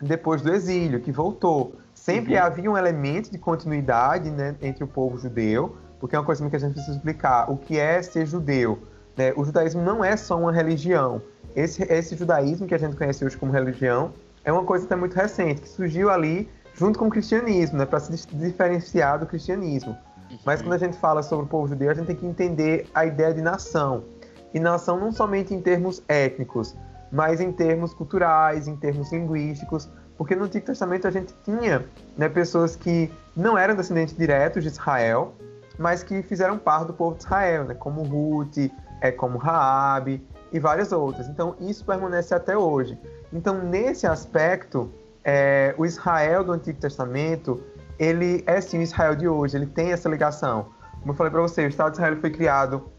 depois 0.00 0.42
do 0.42 0.52
exílio, 0.52 1.00
que 1.00 1.12
voltou. 1.12 1.74
Sempre 1.94 2.34
uhum. 2.34 2.42
havia 2.42 2.70
um 2.70 2.76
elemento 2.76 3.30
de 3.30 3.38
continuidade 3.38 4.30
né, 4.30 4.54
entre 4.60 4.84
o 4.84 4.86
povo 4.86 5.18
judeu, 5.18 5.76
porque 5.98 6.14
é 6.14 6.18
uma 6.18 6.24
coisa 6.24 6.48
que 6.48 6.56
a 6.56 6.58
gente 6.58 6.72
precisa 6.72 6.96
explicar. 6.96 7.50
O 7.50 7.56
que 7.56 7.78
é 7.78 8.02
ser 8.02 8.26
judeu? 8.26 8.78
Né? 9.16 9.32
O 9.36 9.44
judaísmo 9.44 9.82
não 9.82 10.04
é 10.04 10.16
só 10.16 10.38
uma 10.38 10.52
religião. 10.52 11.22
Esse, 11.54 11.82
esse 11.84 12.16
judaísmo 12.16 12.66
que 12.66 12.74
a 12.74 12.78
gente 12.78 12.96
conhece 12.96 13.24
hoje 13.24 13.36
como 13.36 13.52
religião 13.52 14.12
é 14.44 14.52
uma 14.52 14.64
coisa 14.64 14.84
até 14.84 14.94
muito 14.94 15.14
recente, 15.14 15.62
que 15.62 15.68
surgiu 15.68 16.10
ali 16.10 16.48
junto 16.74 16.98
com 16.98 17.06
o 17.06 17.10
cristianismo, 17.10 17.78
né, 17.78 17.86
para 17.86 17.98
se 17.98 18.12
diferenciar 18.34 19.18
do 19.18 19.26
cristianismo. 19.26 19.96
Mas 20.44 20.60
quando 20.60 20.74
a 20.74 20.78
gente 20.78 20.96
fala 20.98 21.22
sobre 21.22 21.46
o 21.46 21.48
povo 21.48 21.68
judeu, 21.68 21.90
a 21.90 21.94
gente 21.94 22.06
tem 22.06 22.16
que 22.16 22.26
entender 22.26 22.86
a 22.94 23.06
ideia 23.06 23.32
de 23.32 23.40
nação. 23.40 24.04
E 24.52 24.60
nação 24.60 24.98
não 24.98 25.10
somente 25.10 25.54
em 25.54 25.60
termos 25.60 26.02
étnicos, 26.08 26.76
mas 27.10 27.40
em 27.40 27.50
termos 27.52 27.94
culturais, 27.94 28.68
em 28.68 28.76
termos 28.76 29.10
linguísticos, 29.12 29.88
porque 30.16 30.34
no 30.34 30.44
Antigo 30.44 30.66
Testamento 30.66 31.06
a 31.06 31.10
gente 31.10 31.34
tinha 31.44 31.84
né, 32.16 32.28
pessoas 32.28 32.76
que 32.76 33.10
não 33.36 33.56
eram 33.56 33.74
descendentes 33.74 34.16
diretos 34.16 34.62
de 34.62 34.68
Israel, 34.70 35.34
mas 35.78 36.02
que 36.02 36.22
fizeram 36.22 36.58
parte 36.58 36.86
do 36.86 36.92
povo 36.94 37.16
de 37.16 37.24
Israel, 37.24 37.64
né, 37.64 37.74
como 37.74 38.02
Ruth, 38.02 38.70
é, 39.00 39.10
como 39.10 39.38
Raabe 39.38 40.26
e 40.52 40.58
várias 40.58 40.92
outras. 40.92 41.28
Então 41.28 41.56
isso 41.60 41.84
permanece 41.84 42.34
até 42.34 42.56
hoje. 42.56 42.98
Então 43.32 43.62
nesse 43.62 44.06
aspecto, 44.06 44.90
é, 45.24 45.74
o 45.76 45.84
Israel 45.84 46.44
do 46.44 46.52
Antigo 46.52 46.78
Testamento 46.78 47.62
ele 47.98 48.44
é 48.46 48.60
sim 48.60 48.78
o 48.78 48.82
Israel 48.82 49.14
de 49.14 49.26
hoje, 49.26 49.56
ele 49.56 49.66
tem 49.66 49.92
essa 49.92 50.08
ligação. 50.08 50.66
Como 51.00 51.12
eu 51.12 51.14
falei 51.16 51.30
para 51.30 51.40
você, 51.40 51.64
o 51.64 51.68
Estado 51.68 51.92
de 51.92 51.96
Israel 51.98 52.16
foi 52.20 52.30
criado 52.30 52.90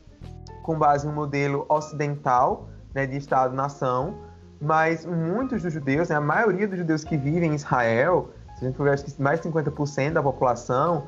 com 0.64 0.78
base 0.78 1.06
no 1.06 1.14
modelo 1.14 1.66
ocidental 1.70 2.68
né, 2.94 3.06
de 3.06 3.16
Estado-nação, 3.18 4.16
mas 4.60 5.06
muitos 5.06 5.62
dos 5.62 5.72
judeus, 5.72 6.10
né, 6.10 6.16
a 6.16 6.22
maioria 6.22 6.68
dos 6.68 6.78
judeus 6.78 7.04
que 7.04 7.16
vivem 7.16 7.52
em 7.52 7.56
Israel, 7.56 8.32
se 8.56 8.66
a 8.66 8.68
gente 8.68 8.76
for 8.76 8.86
ver, 8.86 8.94
acho 8.94 9.06
que 9.06 9.22
mais 9.22 9.40
de 9.40 9.50
50% 9.50 10.14
da 10.14 10.24
população, 10.24 11.08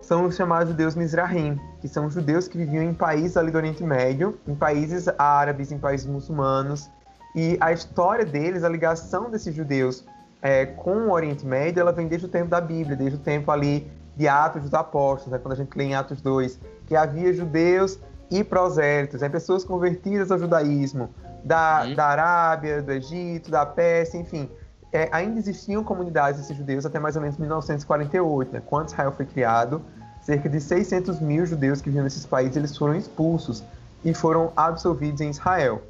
são 0.00 0.26
os 0.26 0.36
chamados 0.36 0.68
judeus 0.68 0.94
Mizrahim, 0.94 1.60
que 1.80 1.88
são 1.88 2.08
judeus 2.08 2.46
que 2.46 2.56
viviam 2.58 2.82
em 2.82 2.94
países 2.94 3.36
ali 3.36 3.50
do 3.50 3.58
Oriente 3.58 3.82
Médio, 3.82 4.38
em 4.46 4.54
países 4.54 5.08
árabes, 5.18 5.72
em 5.72 5.78
países 5.78 6.06
muçulmanos, 6.06 6.88
e 7.34 7.56
a 7.60 7.72
história 7.72 8.24
deles, 8.24 8.64
a 8.64 8.68
ligação 8.68 9.30
desses 9.30 9.54
judeus 9.54 10.04
é, 10.40 10.64
com 10.64 11.08
o 11.08 11.12
Oriente 11.12 11.44
Médio, 11.44 11.80
ela 11.80 11.92
vem 11.92 12.06
desde 12.06 12.26
o 12.26 12.30
tempo 12.30 12.48
da 12.48 12.60
Bíblia, 12.60 12.96
desde 12.96 13.16
o 13.16 13.20
tempo 13.20 13.50
ali 13.50 13.90
de 14.16 14.26
Atos 14.26 14.62
dos 14.62 14.74
Apóstolos, 14.74 15.32
né, 15.32 15.38
quando 15.38 15.52
a 15.52 15.56
gente 15.56 15.76
lê 15.76 15.84
em 15.84 15.94
Atos 15.94 16.20
2, 16.22 16.58
que 16.86 16.96
havia 16.96 17.32
judeus 17.32 17.98
e 18.30 18.42
prosélitos, 18.42 19.20
né, 19.20 19.28
pessoas 19.28 19.64
convertidas 19.64 20.30
ao 20.30 20.38
judaísmo, 20.38 21.10
da, 21.44 21.84
uhum. 21.84 21.94
da 21.94 22.06
Arábia, 22.06 22.82
do 22.82 22.92
Egito, 22.92 23.50
da 23.50 23.66
Pérsia, 23.66 24.18
enfim. 24.18 24.48
É, 24.92 25.08
ainda 25.12 25.38
existiam 25.38 25.82
comunidades 25.82 26.40
desses 26.40 26.56
judeus 26.56 26.86
até 26.86 26.98
mais 26.98 27.16
ou 27.16 27.22
menos 27.22 27.36
1948, 27.36 28.52
né, 28.52 28.62
quando 28.64 28.88
Israel 28.88 29.12
foi 29.12 29.26
criado. 29.26 29.82
Cerca 30.22 30.48
de 30.48 30.60
600 30.60 31.20
mil 31.20 31.46
judeus 31.46 31.80
que 31.80 31.88
viviam 31.88 32.02
nesses 32.02 32.26
países 32.26 32.56
eles 32.56 32.76
foram 32.76 32.96
expulsos 32.96 33.62
e 34.04 34.12
foram 34.12 34.52
absolvidos 34.56 35.20
em 35.20 35.30
Israel. 35.30 35.82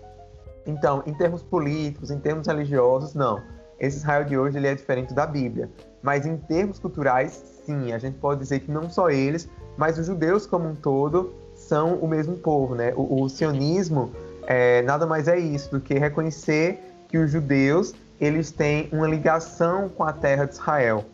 Então, 0.67 1.03
em 1.07 1.15
termos 1.15 1.43
políticos, 1.43 2.11
em 2.11 2.19
termos 2.19 2.47
religiosos, 2.47 3.15
não 3.15 3.41
esse 3.79 3.99
Israel 3.99 4.25
de 4.25 4.37
hoje 4.37 4.57
ele 4.57 4.67
é 4.67 4.75
diferente 4.75 5.13
da 5.13 5.27
Bíblia. 5.27 5.69
Mas 6.03 6.27
em 6.27 6.37
termos 6.37 6.79
culturais, 6.79 7.43
sim, 7.65 7.93
a 7.93 7.99
gente 7.99 8.19
pode 8.19 8.41
dizer 8.41 8.61
que 8.61 8.71
não 8.71 8.89
só 8.89 9.11
eles, 9.11 9.49
mas 9.77 9.99
os 9.99 10.07
judeus 10.07 10.47
como 10.47 10.69
um 10.69 10.75
todo 10.75 11.35
são 11.55 11.97
o 11.97 12.09
mesmo 12.09 12.37
povo, 12.37 12.75
né? 12.75 12.93
O, 12.97 13.23
o 13.23 13.29
sionismo 13.29 14.13
é, 14.47 14.83
nada 14.83 15.07
mais 15.07 15.29
é 15.29 15.39
isso 15.39 15.71
do 15.71 15.81
que 15.81 15.95
reconhecer 15.95 16.81
que 17.09 17.19
os 17.19 17.31
judeus 17.31 17.95
eles 18.21 18.51
têm 18.51 18.89
uma 18.93 19.07
ligação 19.07 19.89
com 19.89 20.05
a 20.05 20.13
terra 20.13 20.45
de 20.45 20.55
Israel. 20.55 21.05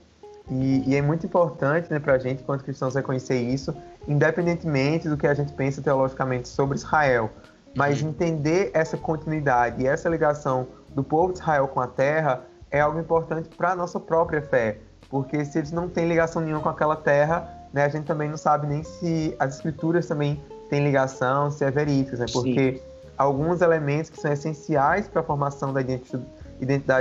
E, 0.50 0.90
e 0.90 0.96
é 0.96 1.02
muito 1.02 1.26
importante 1.26 1.90
né, 1.90 1.98
para 1.98 2.14
a 2.14 2.18
gente, 2.18 2.42
enquanto 2.42 2.64
cristãos, 2.64 2.94
reconhecer 2.94 3.40
isso, 3.40 3.74
independentemente 4.06 5.08
do 5.08 5.16
que 5.16 5.26
a 5.26 5.34
gente 5.34 5.52
pensa 5.52 5.80
teologicamente 5.80 6.48
sobre 6.48 6.76
Israel. 6.76 7.30
Mas 7.74 8.02
uhum. 8.02 8.10
entender 8.10 8.70
essa 8.74 8.96
continuidade 8.96 9.82
e 9.82 9.86
essa 9.86 10.08
ligação 10.08 10.66
do 10.90 11.02
povo 11.02 11.32
de 11.32 11.38
Israel 11.38 11.68
com 11.68 11.80
a 11.80 11.86
terra 11.86 12.42
é 12.70 12.80
algo 12.80 12.98
importante 12.98 13.48
para 13.56 13.72
a 13.72 13.76
nossa 13.76 13.98
própria 14.00 14.42
fé, 14.42 14.78
porque 15.08 15.44
se 15.44 15.58
eles 15.58 15.72
não 15.72 15.88
têm 15.88 16.08
ligação 16.08 16.40
nenhuma 16.40 16.62
com 16.62 16.68
aquela 16.68 16.96
terra, 16.96 17.48
né, 17.72 17.84
a 17.84 17.88
gente 17.88 18.04
também 18.04 18.28
não 18.28 18.36
sabe 18.36 18.66
nem 18.66 18.82
se 18.82 19.34
as 19.38 19.56
escrituras 19.56 20.06
também 20.06 20.42
têm 20.68 20.84
ligação, 20.84 21.50
se 21.50 21.64
é 21.64 21.70
verídico, 21.70 22.16
né, 22.16 22.26
porque 22.32 22.74
Sim. 22.74 22.80
alguns 23.16 23.60
elementos 23.60 24.10
que 24.10 24.20
são 24.20 24.32
essenciais 24.32 25.06
para 25.06 25.20
a 25.20 25.24
formação 25.24 25.72
da 25.72 25.80
identidade 25.80 26.24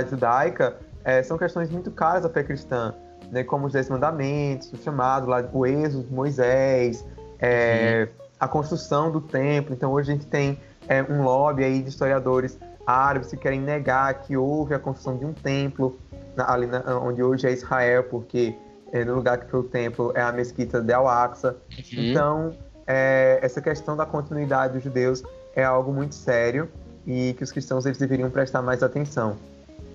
judaica 0.08 0.76
é, 1.04 1.22
são 1.22 1.36
questões 1.36 1.70
muito 1.70 1.90
caras 1.90 2.24
à 2.24 2.28
fé 2.28 2.42
cristã, 2.42 2.94
né, 3.30 3.42
como 3.42 3.66
os 3.66 3.72
Dez 3.72 3.88
Mandamentos, 3.88 4.72
o 4.72 4.76
chamado 4.76 5.26
lá, 5.26 5.44
o 5.52 5.66
êxodo 5.66 6.06
Moisés, 6.10 7.04
é, 7.40 8.08
a 8.38 8.46
construção 8.46 9.10
do 9.10 9.20
templo. 9.20 9.74
Então 9.74 9.90
hoje 9.92 10.10
a 10.10 10.14
gente 10.14 10.26
tem 10.26 10.58
é, 10.88 11.02
um 11.02 11.22
lobby 11.22 11.64
aí 11.64 11.82
de 11.82 11.88
historiadores 11.88 12.58
árabes 12.86 13.30
que 13.30 13.36
querem 13.36 13.60
negar 13.60 14.14
que 14.22 14.36
houve 14.36 14.74
a 14.74 14.78
construção 14.78 15.16
de 15.16 15.24
um 15.24 15.32
templo 15.32 15.98
ali 16.36 16.66
na, 16.66 16.98
onde 16.98 17.22
hoje 17.22 17.46
é 17.46 17.52
Israel, 17.52 18.04
porque 18.04 18.54
é, 18.92 19.04
no 19.04 19.14
lugar 19.14 19.38
que 19.38 19.50
foi 19.50 19.60
o 19.60 19.64
templo 19.64 20.12
é 20.14 20.22
a 20.22 20.32
mesquita 20.32 20.80
de 20.80 20.92
Al-Aqsa. 20.92 21.56
Uhum. 21.70 21.84
Então, 21.92 22.56
é, 22.86 23.38
essa 23.42 23.60
questão 23.60 23.96
da 23.96 24.04
continuidade 24.06 24.74
dos 24.74 24.82
judeus 24.82 25.22
é 25.54 25.64
algo 25.64 25.92
muito 25.92 26.14
sério 26.14 26.68
e 27.06 27.34
que 27.34 27.42
os 27.42 27.50
cristãos 27.50 27.86
eles 27.86 27.98
deveriam 27.98 28.30
prestar 28.30 28.62
mais 28.62 28.82
atenção. 28.82 29.36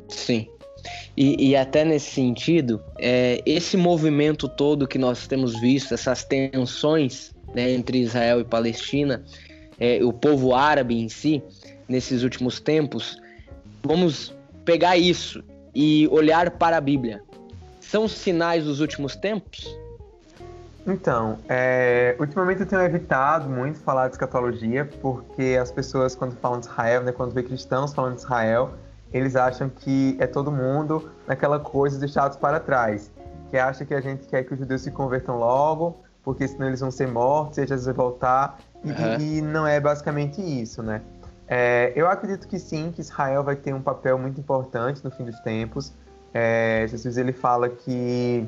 Sim. 0.09 0.47
E, 1.15 1.49
e 1.49 1.55
até 1.55 1.83
nesse 1.83 2.11
sentido, 2.11 2.81
é, 2.99 3.41
esse 3.45 3.75
movimento 3.75 4.47
todo 4.47 4.87
que 4.87 4.97
nós 4.97 5.27
temos 5.27 5.59
visto, 5.59 5.93
essas 5.93 6.23
tensões 6.23 7.35
né, 7.53 7.71
entre 7.71 7.99
Israel 7.99 8.39
e 8.39 8.43
Palestina, 8.43 9.23
é, 9.79 10.03
o 10.03 10.13
povo 10.13 10.53
árabe 10.53 10.99
em 10.99 11.09
si, 11.09 11.41
nesses 11.87 12.23
últimos 12.23 12.59
tempos, 12.59 13.19
vamos 13.83 14.33
pegar 14.63 14.97
isso 14.97 15.43
e 15.73 16.07
olhar 16.11 16.51
para 16.51 16.77
a 16.77 16.81
Bíblia. 16.81 17.21
São 17.79 18.07
sinais 18.07 18.65
dos 18.65 18.79
últimos 18.79 19.15
tempos? 19.15 19.67
Então, 20.85 21.37
é, 21.49 22.15
ultimamente 22.19 22.61
eu 22.61 22.65
tenho 22.65 22.81
evitado 22.81 23.49
muito 23.49 23.79
falar 23.79 24.07
de 24.07 24.13
escatologia, 24.13 24.89
porque 25.01 25.57
as 25.61 25.71
pessoas, 25.71 26.15
quando 26.15 26.35
falam 26.37 26.59
de 26.59 26.67
Israel, 26.67 27.03
né, 27.03 27.11
quando 27.11 27.31
vê 27.31 27.43
cristãos 27.43 27.93
falando 27.93 28.15
de 28.15 28.21
Israel, 28.21 28.73
eles 29.13 29.35
acham 29.35 29.69
que 29.69 30.17
é 30.19 30.27
todo 30.27 30.51
mundo 30.51 31.09
naquela 31.27 31.59
coisa 31.59 31.99
deixados 31.99 32.37
para 32.37 32.59
trás, 32.59 33.11
que 33.49 33.57
acha 33.57 33.85
que 33.85 33.93
a 33.93 34.01
gente 34.01 34.27
quer 34.27 34.43
que 34.43 34.53
os 34.53 34.59
judeus 34.59 34.81
se 34.81 34.91
convertam 34.91 35.37
logo, 35.37 35.97
porque 36.23 36.47
senão 36.47 36.67
eles 36.67 36.79
vão 36.79 36.91
ser 36.91 37.07
mortos 37.07 37.57
e 37.57 37.65
Jesus 37.65 37.85
vai 37.85 37.95
voltar, 37.95 38.59
e, 38.83 38.91
uhum. 38.91 39.19
e 39.19 39.41
não 39.41 39.65
é 39.65 39.79
basicamente 39.79 40.41
isso, 40.41 40.83
né? 40.83 41.01
É, 41.47 41.93
eu 41.95 42.09
acredito 42.09 42.47
que 42.47 42.59
sim, 42.59 42.91
que 42.93 42.99
Israel 42.99 43.43
vai 43.43 43.55
ter 43.55 43.73
um 43.73 43.81
papel 43.81 44.17
muito 44.19 44.39
importante 44.39 45.01
no 45.03 45.09
fim 45.09 45.23
dos 45.23 45.39
tempos. 45.39 45.93
É, 46.33 46.85
Jesus 46.89 47.17
ele 47.17 47.31
fala 47.31 47.69
que 47.69 48.47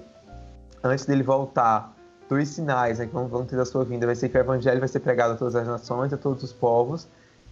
antes 0.83 1.05
dele 1.05 1.23
voltar, 1.23 1.95
dois 2.27 2.49
sinais 2.49 2.99
né, 2.99 3.05
que 3.05 3.13
vão, 3.13 3.27
vão 3.27 3.45
ter 3.45 3.55
da 3.55 3.65
sua 3.65 3.85
vinda 3.85 4.05
vai 4.05 4.15
ser 4.15 4.27
que 4.27 4.37
o 4.37 4.39
evangelho 4.39 4.79
vai 4.79 4.87
ser 4.87 4.99
pregado 4.99 5.33
a 5.33 5.37
todas 5.37 5.55
as 5.55 5.65
nações, 5.65 6.11
a 6.11 6.17
todos 6.17 6.43
os 6.43 6.51
povos, 6.51 7.07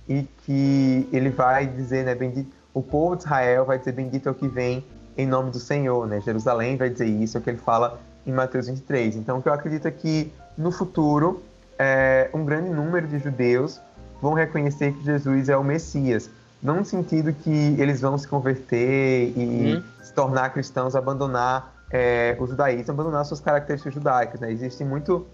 e 0.07 0.23
que 0.45 1.07
ele 1.11 1.29
vai 1.29 1.65
dizer, 1.65 2.05
né, 2.05 2.13
bendito, 2.13 2.55
o 2.77 2.83
povo 2.83 3.15
de 3.15 3.23
Israel 3.23 3.65
vai 3.65 3.79
dizer 3.79 3.91
bendito 3.93 4.29
é 4.29 4.31
o 4.31 4.35
que 4.35 4.47
vem 4.47 4.85
em 5.17 5.25
nome 5.25 5.49
do 5.49 5.59
Senhor, 5.59 6.05
né? 6.05 6.21
Jerusalém 6.21 6.77
vai 6.77 6.89
dizer 6.89 7.07
isso, 7.07 7.35
é 7.35 7.39
o 7.39 7.43
que 7.43 7.49
ele 7.49 7.57
fala 7.57 7.99
em 8.25 8.31
Mateus 8.31 8.67
23. 8.67 9.15
Então, 9.15 9.39
o 9.39 9.41
que 9.41 9.49
eu 9.49 9.53
acredito 9.53 9.87
é 9.87 9.91
que 9.91 10.31
no 10.55 10.71
futuro, 10.71 11.41
é, 11.79 12.29
um 12.35 12.45
grande 12.45 12.69
número 12.69 13.07
de 13.07 13.17
judeus 13.17 13.81
vão 14.21 14.33
reconhecer 14.33 14.93
que 14.93 15.03
Jesus 15.03 15.49
é 15.49 15.57
o 15.57 15.63
Messias. 15.63 16.29
Não 16.61 16.77
no 16.77 16.85
sentido 16.85 17.33
que 17.33 17.75
eles 17.79 17.99
vão 17.99 18.15
se 18.15 18.27
converter 18.27 19.33
e 19.35 19.75
uhum. 19.75 19.83
se 20.03 20.13
tornar 20.13 20.51
cristãos, 20.51 20.95
abandonar 20.95 21.73
é, 21.91 22.35
o 22.39 22.45
judaísmo, 22.45 22.91
abandonar 22.91 23.25
suas 23.25 23.39
características 23.39 23.93
judaicas. 23.93 24.39
Né? 24.39 24.51
Existe 24.51 24.83
muito 24.83 25.25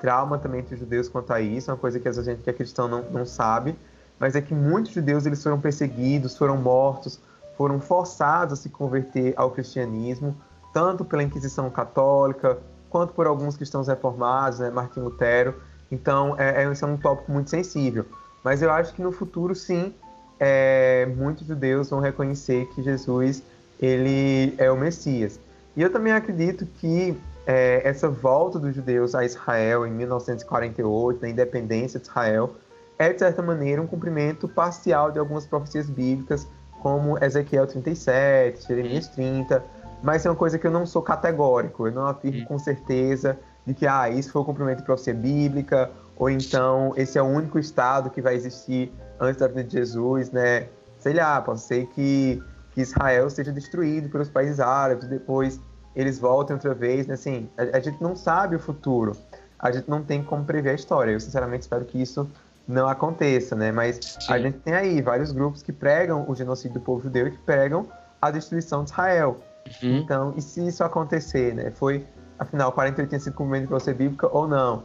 trauma 0.00 0.38
também 0.38 0.60
entre 0.60 0.74
os 0.74 0.80
judeus 0.80 1.08
quanto 1.08 1.32
a 1.32 1.40
isso, 1.40 1.70
é 1.70 1.74
uma 1.74 1.80
coisa 1.80 2.00
que 2.00 2.08
a 2.08 2.12
gente 2.12 2.42
que 2.42 2.50
é 2.50 2.52
cristão 2.52 2.88
não, 2.88 3.02
não 3.10 3.24
sabe, 3.24 3.76
mas 4.18 4.34
é 4.34 4.40
que 4.40 4.54
muitos 4.54 4.92
judeus 4.92 5.26
eles 5.26 5.42
foram 5.42 5.60
perseguidos, 5.60 6.36
foram 6.36 6.56
mortos, 6.56 7.20
foram 7.56 7.80
forçados 7.80 8.58
a 8.58 8.62
se 8.62 8.68
converter 8.68 9.34
ao 9.36 9.50
cristianismo, 9.50 10.36
tanto 10.72 11.04
pela 11.04 11.22
Inquisição 11.22 11.68
Católica, 11.70 12.58
quanto 12.90 13.12
por 13.12 13.26
alguns 13.26 13.56
cristãos 13.56 13.88
reformados, 13.88 14.58
né, 14.58 14.70
Martim 14.70 15.00
Lutero. 15.00 15.54
Então, 15.90 16.34
é, 16.38 16.64
é, 16.64 16.70
esse 16.70 16.84
é 16.84 16.86
um 16.86 16.96
tópico 16.96 17.32
muito 17.32 17.50
sensível. 17.50 18.04
Mas 18.44 18.62
eu 18.62 18.70
acho 18.70 18.94
que 18.94 19.02
no 19.02 19.12
futuro, 19.12 19.54
sim, 19.54 19.94
é, 20.38 21.06
muitos 21.16 21.46
judeus 21.46 21.90
vão 21.90 22.00
reconhecer 22.00 22.66
que 22.74 22.82
Jesus 22.82 23.42
ele 23.80 24.54
é 24.58 24.70
o 24.70 24.76
Messias. 24.76 25.40
E 25.76 25.82
eu 25.82 25.90
também 25.90 26.12
acredito 26.12 26.66
que 26.66 27.16
é, 27.46 27.80
essa 27.84 28.08
volta 28.08 28.58
dos 28.58 28.74
judeus 28.74 29.14
a 29.14 29.24
Israel 29.24 29.86
em 29.86 29.90
1948, 29.90 31.22
na 31.22 31.28
independência 31.28 31.98
de 31.98 32.06
Israel, 32.06 32.54
é 32.98 33.12
de 33.12 33.18
certa 33.18 33.42
maneira 33.42 33.80
um 33.80 33.86
cumprimento 33.86 34.48
parcial 34.48 35.10
de 35.10 35.18
algumas 35.18 35.46
profecias 35.46 35.88
bíblicas, 35.88 36.46
como 36.80 37.22
Ezequiel 37.22 37.66
37, 37.66 38.66
Jeremias 38.66 39.08
30, 39.08 39.62
mas 40.02 40.24
é 40.24 40.30
uma 40.30 40.36
coisa 40.36 40.58
que 40.58 40.66
eu 40.66 40.70
não 40.70 40.86
sou 40.86 41.02
categórico, 41.02 41.86
eu 41.86 41.92
não 41.92 42.06
afirmo 42.06 42.46
com 42.46 42.58
certeza 42.58 43.38
de 43.66 43.74
que 43.74 43.86
ah, 43.86 44.08
isso 44.08 44.32
foi 44.32 44.42
o 44.42 44.44
cumprimento 44.44 44.78
de 44.78 44.84
profecia 44.84 45.14
bíblica, 45.14 45.90
ou 46.16 46.30
então 46.30 46.92
esse 46.96 47.18
é 47.18 47.22
o 47.22 47.26
único 47.26 47.58
estado 47.58 48.10
que 48.10 48.22
vai 48.22 48.34
existir 48.34 48.92
antes 49.20 49.40
da 49.40 49.48
vida 49.48 49.64
de 49.64 49.72
Jesus, 49.72 50.30
né? 50.30 50.68
Sei 50.98 51.12
lá, 51.12 51.40
pode 51.40 51.60
ser 51.60 51.86
que, 51.86 52.42
que 52.72 52.80
Israel 52.80 53.28
seja 53.30 53.52
destruído 53.52 54.08
pelos 54.08 54.28
países 54.28 54.58
árabes, 54.58 55.06
depois 55.08 55.60
eles 55.94 56.18
voltem 56.18 56.54
outra 56.54 56.74
vez, 56.74 57.06
né? 57.06 57.14
Assim, 57.14 57.48
a, 57.56 57.76
a 57.76 57.80
gente 57.80 58.00
não 58.02 58.16
sabe 58.16 58.56
o 58.56 58.58
futuro, 58.58 59.16
a 59.58 59.70
gente 59.70 59.88
não 59.88 60.02
tem 60.02 60.22
como 60.22 60.44
prever 60.44 60.70
a 60.70 60.74
história. 60.74 61.12
Eu 61.12 61.20
sinceramente 61.20 61.62
espero 61.62 61.84
que 61.84 62.00
isso 62.00 62.28
não 62.68 62.86
aconteça, 62.86 63.56
né? 63.56 63.72
Mas 63.72 63.98
Sim. 64.02 64.32
a 64.32 64.38
gente 64.38 64.58
tem 64.58 64.74
aí 64.74 65.00
vários 65.00 65.32
grupos 65.32 65.62
que 65.62 65.72
pregam 65.72 66.26
o 66.28 66.34
genocídio 66.34 66.74
do 66.74 66.80
povo 66.80 67.02
judeu 67.02 67.26
e 67.26 67.30
que 67.30 67.38
pregam 67.38 67.88
a 68.20 68.30
destruição 68.30 68.84
de 68.84 68.90
Israel. 68.90 69.38
Uhum. 69.82 69.96
Então, 69.96 70.34
e 70.36 70.42
se 70.42 70.66
isso 70.66 70.84
acontecer, 70.84 71.54
né? 71.54 71.70
Foi, 71.70 72.06
afinal, 72.38 72.70
48 72.70 73.08
tinha 73.08 73.20
sido 73.20 73.32
cumprimento 73.32 73.62
de 73.62 73.68
profecia 73.68 73.94
bíblica 73.94 74.28
ou 74.30 74.46
não? 74.46 74.82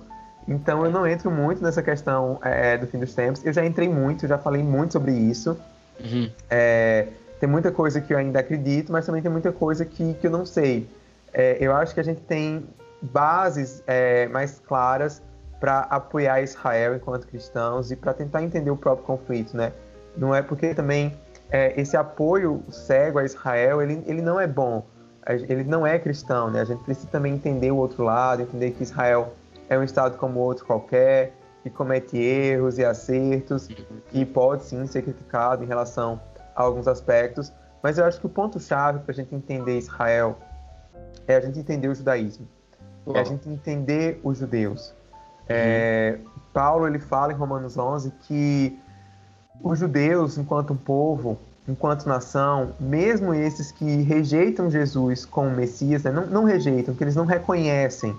Então, 0.48 0.86
eu 0.86 0.92
não 0.92 1.06
entro 1.06 1.30
muito 1.30 1.62
nessa 1.62 1.84
questão 1.84 2.40
é, 2.42 2.78
do 2.78 2.88
fim 2.88 3.00
dos 3.00 3.14
tempos. 3.14 3.46
Eu 3.46 3.52
já 3.52 3.66
entrei 3.66 3.90
muito, 3.90 4.28
já 4.28 4.38
falei 4.38 4.64
muito 4.64 4.94
sobre 4.94 5.12
isso. 5.12 5.58
Uhum. 6.00 6.30
É, 6.50 7.08
tem 7.40 7.50
muita 7.50 7.72
coisa 7.72 8.00
que 8.00 8.14
eu 8.14 8.18
ainda 8.18 8.40
acredito, 8.40 8.92
mas 8.92 9.06
também 9.06 9.22
tem 9.22 9.32
muita 9.32 9.52
coisa 9.52 9.84
que, 9.84 10.14
que 10.16 10.28
eu 10.28 10.32
não 10.32 10.46
sei. 10.46 10.90
É, 11.34 11.58
eu 11.60 11.76
acho 11.76 11.94
que 11.94 12.00
a 12.00 12.04
gente 12.04 12.22
tem 12.22 12.66
bases 13.02 13.84
é, 13.86 14.28
mais 14.28 14.62
claras 14.66 15.22
para 15.64 15.80
apoiar 15.90 16.42
Israel 16.42 16.94
enquanto 16.94 17.26
cristãos 17.26 17.90
e 17.90 17.96
para 17.96 18.14
tentar 18.14 18.44
entender 18.44 18.70
o 18.70 18.76
próprio 18.76 19.06
conflito, 19.06 19.56
né? 19.56 19.72
Não 20.18 20.36
é 20.36 20.42
porque 20.42 20.74
também 20.74 21.18
é, 21.50 21.80
esse 21.80 21.96
apoio 21.96 22.62
cego 22.70 23.18
a 23.18 23.24
Israel, 23.24 23.82
ele, 23.82 24.04
ele 24.06 24.22
não 24.22 24.38
é 24.38 24.46
bom, 24.46 24.86
ele 25.26 25.64
não 25.64 25.88
é 25.88 25.98
cristão, 25.98 26.52
né? 26.52 26.60
A 26.60 26.66
gente 26.66 26.84
precisa 26.84 27.08
também 27.08 27.36
entender 27.36 27.72
o 27.72 27.78
outro 27.78 28.04
lado, 28.04 28.42
entender 28.42 28.72
que 28.72 28.84
Israel 28.84 29.32
é 29.70 29.80
um 29.80 29.84
estado 29.84 30.18
como 30.18 30.42
outro 30.42 30.66
qualquer, 30.66 31.32
que 31.64 31.70
comete 31.70 32.18
erros 32.18 32.78
e 32.78 32.84
acertos, 32.84 33.70
que 34.10 34.26
pode 34.26 34.66
sim 34.66 34.86
ser 34.86 35.02
criticado 35.02 35.64
em 35.64 35.66
relação 35.66 36.20
a 36.58 36.62
alguns 36.62 36.90
aspectos, 36.90 37.54
mas 37.82 37.98
eu 37.98 38.04
acho 38.04 38.20
que 38.20 38.26
o 38.26 38.30
ponto-chave 38.30 39.00
para 39.00 39.14
a 39.14 39.16
gente 39.16 39.34
entender 39.34 39.78
Israel 39.78 40.38
é 41.26 41.38
a 41.38 41.40
gente 41.40 41.58
entender 41.58 41.88
o 41.88 41.96
judaísmo, 41.96 42.46
é 43.14 43.18
a 43.22 43.24
gente 43.24 43.48
entender 43.48 44.20
os 44.26 44.40
judeus. 44.40 44.94
É, 45.48 46.18
Paulo 46.54 46.88
ele 46.88 47.00
fala 47.00 47.34
em 47.34 47.36
Romanos 47.36 47.78
11 47.78 48.12
que 48.22 48.80
os 49.62 49.80
judeus, 49.80 50.38
enquanto 50.38 50.74
um 50.74 50.78
povo, 50.78 51.38
enquanto 51.68 52.08
nação, 52.08 52.74
mesmo 52.80 53.34
esses 53.34 53.72
que 53.72 54.02
rejeitam 54.04 54.70
Jesus 54.70 55.26
como 55.26 55.50
Messias, 55.52 56.04
né, 56.04 56.12
não, 56.12 56.26
não, 56.26 56.44
rejeitam, 56.44 56.94
que 56.94 57.04
eles 57.04 57.16
não 57.16 57.26
reconhecem, 57.26 58.16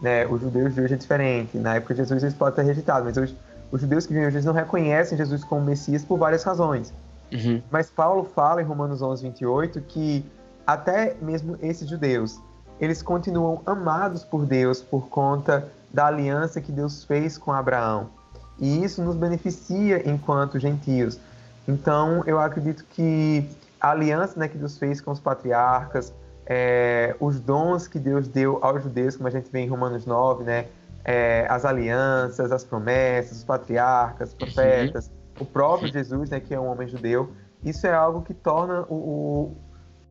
né, 0.00 0.26
os 0.26 0.40
judeus 0.40 0.74
de 0.74 0.80
hoje 0.80 0.94
é 0.94 0.96
diferente. 0.96 1.56
Na 1.58 1.76
época 1.76 1.94
de 1.94 2.00
Jesus 2.00 2.22
eles 2.22 2.34
podem 2.34 2.54
ter 2.56 2.62
rejeitado, 2.62 3.04
mas 3.04 3.16
hoje 3.16 3.36
os 3.70 3.80
judeus 3.80 4.06
que 4.06 4.12
vivem 4.12 4.28
hoje 4.28 4.44
não 4.44 4.54
reconhecem 4.54 5.16
Jesus 5.16 5.44
como 5.44 5.62
Messias 5.62 6.04
por 6.04 6.18
várias 6.18 6.42
razões. 6.42 6.92
Uhum. 7.32 7.62
Mas 7.70 7.90
Paulo 7.90 8.24
fala 8.24 8.62
em 8.62 8.64
Romanos 8.64 9.02
11, 9.02 9.22
28 9.24 9.80
que 9.82 10.24
até 10.66 11.16
mesmo 11.20 11.56
esses 11.62 11.88
judeus, 11.88 12.38
eles 12.80 13.02
continuam 13.02 13.60
amados 13.66 14.24
por 14.24 14.44
Deus 14.44 14.80
por 14.82 15.08
conta 15.08 15.68
da 15.92 16.06
aliança 16.06 16.60
que 16.60 16.72
Deus 16.72 17.04
fez 17.04 17.38
com 17.38 17.52
Abraão. 17.52 18.10
E 18.58 18.84
isso 18.84 19.02
nos 19.02 19.16
beneficia 19.16 20.08
enquanto 20.08 20.58
gentios. 20.58 21.18
Então, 21.66 22.22
eu 22.26 22.40
acredito 22.40 22.84
que 22.90 23.48
a 23.80 23.90
aliança 23.90 24.38
né, 24.38 24.48
que 24.48 24.58
Deus 24.58 24.78
fez 24.78 25.00
com 25.00 25.10
os 25.10 25.20
patriarcas, 25.20 26.12
é, 26.46 27.14
os 27.20 27.38
dons 27.38 27.86
que 27.86 27.98
Deus 27.98 28.26
deu 28.26 28.58
aos 28.62 28.82
judeus, 28.82 29.16
como 29.16 29.28
a 29.28 29.30
gente 29.30 29.50
vê 29.50 29.60
em 29.60 29.68
Romanos 29.68 30.06
9, 30.06 30.44
né, 30.44 30.66
é, 31.04 31.46
as 31.48 31.64
alianças, 31.64 32.50
as 32.50 32.64
promessas, 32.64 33.38
os 33.38 33.44
patriarcas, 33.44 34.30
os 34.30 34.34
profetas, 34.34 35.10
o 35.38 35.44
próprio 35.44 35.92
Jesus, 35.92 36.30
né, 36.30 36.40
que 36.40 36.54
é 36.54 36.58
um 36.58 36.66
homem 36.66 36.88
judeu, 36.88 37.32
isso 37.64 37.86
é 37.86 37.94
algo 37.94 38.22
que 38.22 38.34
torna 38.34 38.82
o, 38.88 38.94
o, 38.94 39.56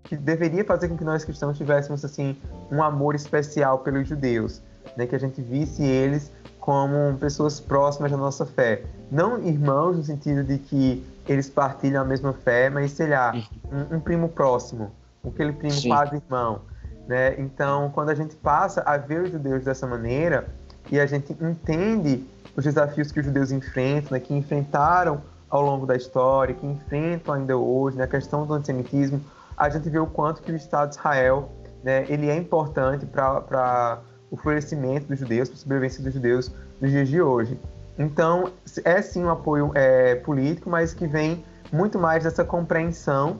que 0.04 0.16
deveria 0.16 0.64
fazer 0.64 0.90
com 0.90 0.98
que 0.98 1.04
nós 1.04 1.26
cristãos 1.26 1.58
tivéssemos 1.58 2.04
assim 2.04 2.38
um 2.72 2.84
amor 2.84 3.16
especial 3.16 3.80
pelos 3.80 4.08
judeus, 4.08 4.62
né, 4.96 5.06
que 5.06 5.16
a 5.16 5.20
gente 5.20 5.42
visse 5.42 5.84
eles 5.84 6.32
como 6.60 7.18
pessoas 7.18 7.60
próximas 7.60 8.12
da 8.12 8.18
nossa 8.18 8.46
fé. 8.46 8.84
Não 9.10 9.42
irmãos 9.42 9.98
no 9.98 10.04
sentido 10.04 10.44
de 10.44 10.58
que 10.58 11.06
eles 11.28 11.50
partilham 11.50 12.02
a 12.02 12.06
mesma 12.06 12.34
fé, 12.34 12.70
mas, 12.70 12.92
sei 12.92 13.10
lá, 13.10 13.34
um, 13.72 13.96
um 13.96 14.00
primo 14.00 14.30
próximo, 14.30 14.92
aquele 15.26 15.54
primo 15.54 15.74
Sim. 15.74 15.90
quase 15.90 16.16
irmão. 16.16 16.62
Né? 17.08 17.40
Então, 17.40 17.90
quando 17.94 18.10
a 18.10 18.16
gente 18.16 18.36
passa 18.36 18.82
a 18.82 18.98
ver 18.98 19.22
os 19.22 19.32
judeus 19.32 19.64
dessa 19.64 19.88
maneira 19.88 20.48
e 20.92 21.00
a 21.00 21.06
gente 21.06 21.36
entende 21.42 22.26
os 22.56 22.64
desafios 22.66 23.12
que 23.12 23.20
os 23.20 23.26
judeus 23.26 23.52
enfrentam, 23.52 24.12
né, 24.12 24.20
que 24.20 24.34
enfrentaram 24.34 25.22
ao 25.50 25.62
longo 25.62 25.86
da 25.86 25.96
história, 25.96 26.54
que 26.54 26.66
enfrentam 26.66 27.34
ainda 27.34 27.58
hoje, 27.58 27.98
né, 27.98 28.04
a 28.04 28.08
questão 28.08 28.46
do 28.46 28.54
antissemitismo, 28.54 29.22
a 29.56 29.70
gente 29.70 29.90
vê 29.90 30.00
o 30.00 30.08
quanto 30.08 30.42
que 30.42 30.52
o 30.52 30.56
Estado 30.56 30.90
de 30.90 30.96
Israel 30.98 31.50
né, 31.84 32.06
ele 32.10 32.30
é 32.30 32.36
importante 32.36 33.06
para 33.06 34.00
o 34.30 34.38
florescimento 34.38 35.08
dos 35.08 35.20
judeus, 35.20 35.50
a 35.50 35.56
sobrevivência 35.56 36.04
dos 36.04 36.14
judeus 36.14 36.52
nos 36.82 36.92
dias 36.92 37.08
de 37.08 37.22
hoje. 37.22 37.60
Então, 37.98 38.52
é 38.84 39.02
sim 39.02 39.24
um 39.24 39.30
apoio 39.30 39.72
é, 39.74 40.16
político, 40.16 40.70
mas 40.70 40.94
que 40.94 41.08
vem 41.08 41.44
muito 41.72 41.98
mais 41.98 42.24
dessa 42.24 42.44
compreensão 42.44 43.40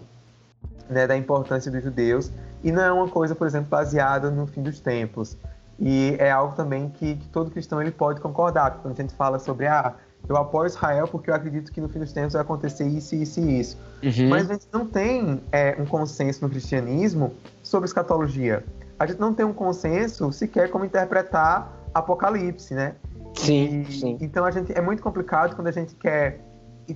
né, 0.90 1.06
da 1.06 1.16
importância 1.16 1.72
dos 1.72 1.84
judeus 1.84 2.32
e 2.64 2.72
não 2.72 2.82
é 2.82 2.92
uma 2.92 3.08
coisa, 3.08 3.36
por 3.36 3.46
exemplo, 3.46 3.70
baseada 3.70 4.32
no 4.32 4.48
fim 4.48 4.64
dos 4.64 4.80
tempos. 4.80 5.38
E 5.80 6.16
é 6.18 6.32
algo 6.32 6.56
também 6.56 6.90
que, 6.90 7.16
que 7.16 7.28
todo 7.28 7.52
cristão 7.52 7.80
ele 7.80 7.92
pode 7.92 8.20
concordar, 8.20 8.72
porque 8.72 8.84
quando 8.84 9.00
a 9.00 9.02
gente 9.02 9.14
fala 9.14 9.38
sobre 9.38 9.68
ah, 9.68 9.94
eu 10.28 10.36
apoio 10.36 10.66
Israel 10.66 11.08
porque 11.08 11.30
eu 11.30 11.36
acredito 11.36 11.72
que 11.72 11.80
no 11.80 11.88
fim 11.88 12.00
dos 12.00 12.12
tempos 12.12 12.34
vai 12.34 12.42
acontecer 12.42 12.88
isso, 12.88 13.16
isso 13.16 13.40
e 13.40 13.60
isso. 13.60 13.78
Uhum. 14.02 14.30
Mas 14.30 14.50
a 14.50 14.54
gente 14.54 14.68
não 14.74 14.88
tem 14.88 15.40
é, 15.52 15.76
um 15.80 15.86
consenso 15.86 16.44
no 16.44 16.50
cristianismo 16.50 17.34
sobre 17.62 17.88
escatologia 17.88 18.64
a 19.00 19.06
gente 19.06 19.20
não 19.20 19.34
tem 19.34 19.46
um 19.46 19.54
consenso 19.54 20.32
sequer 20.32 20.70
como 20.70 20.86
interpretar 20.86 21.72
Apocalipse, 21.94 22.74
né? 22.74 22.96
Sim, 23.36 23.82
e, 23.82 23.92
sim. 23.92 24.18
Então 24.22 24.46
a 24.46 24.52
gente 24.52 24.76
é 24.76 24.82
muito 24.82 25.02
complicado 25.02 25.56
quando 25.56 25.68
a 25.68 25.72
gente 25.72 25.96
quer 25.96 26.42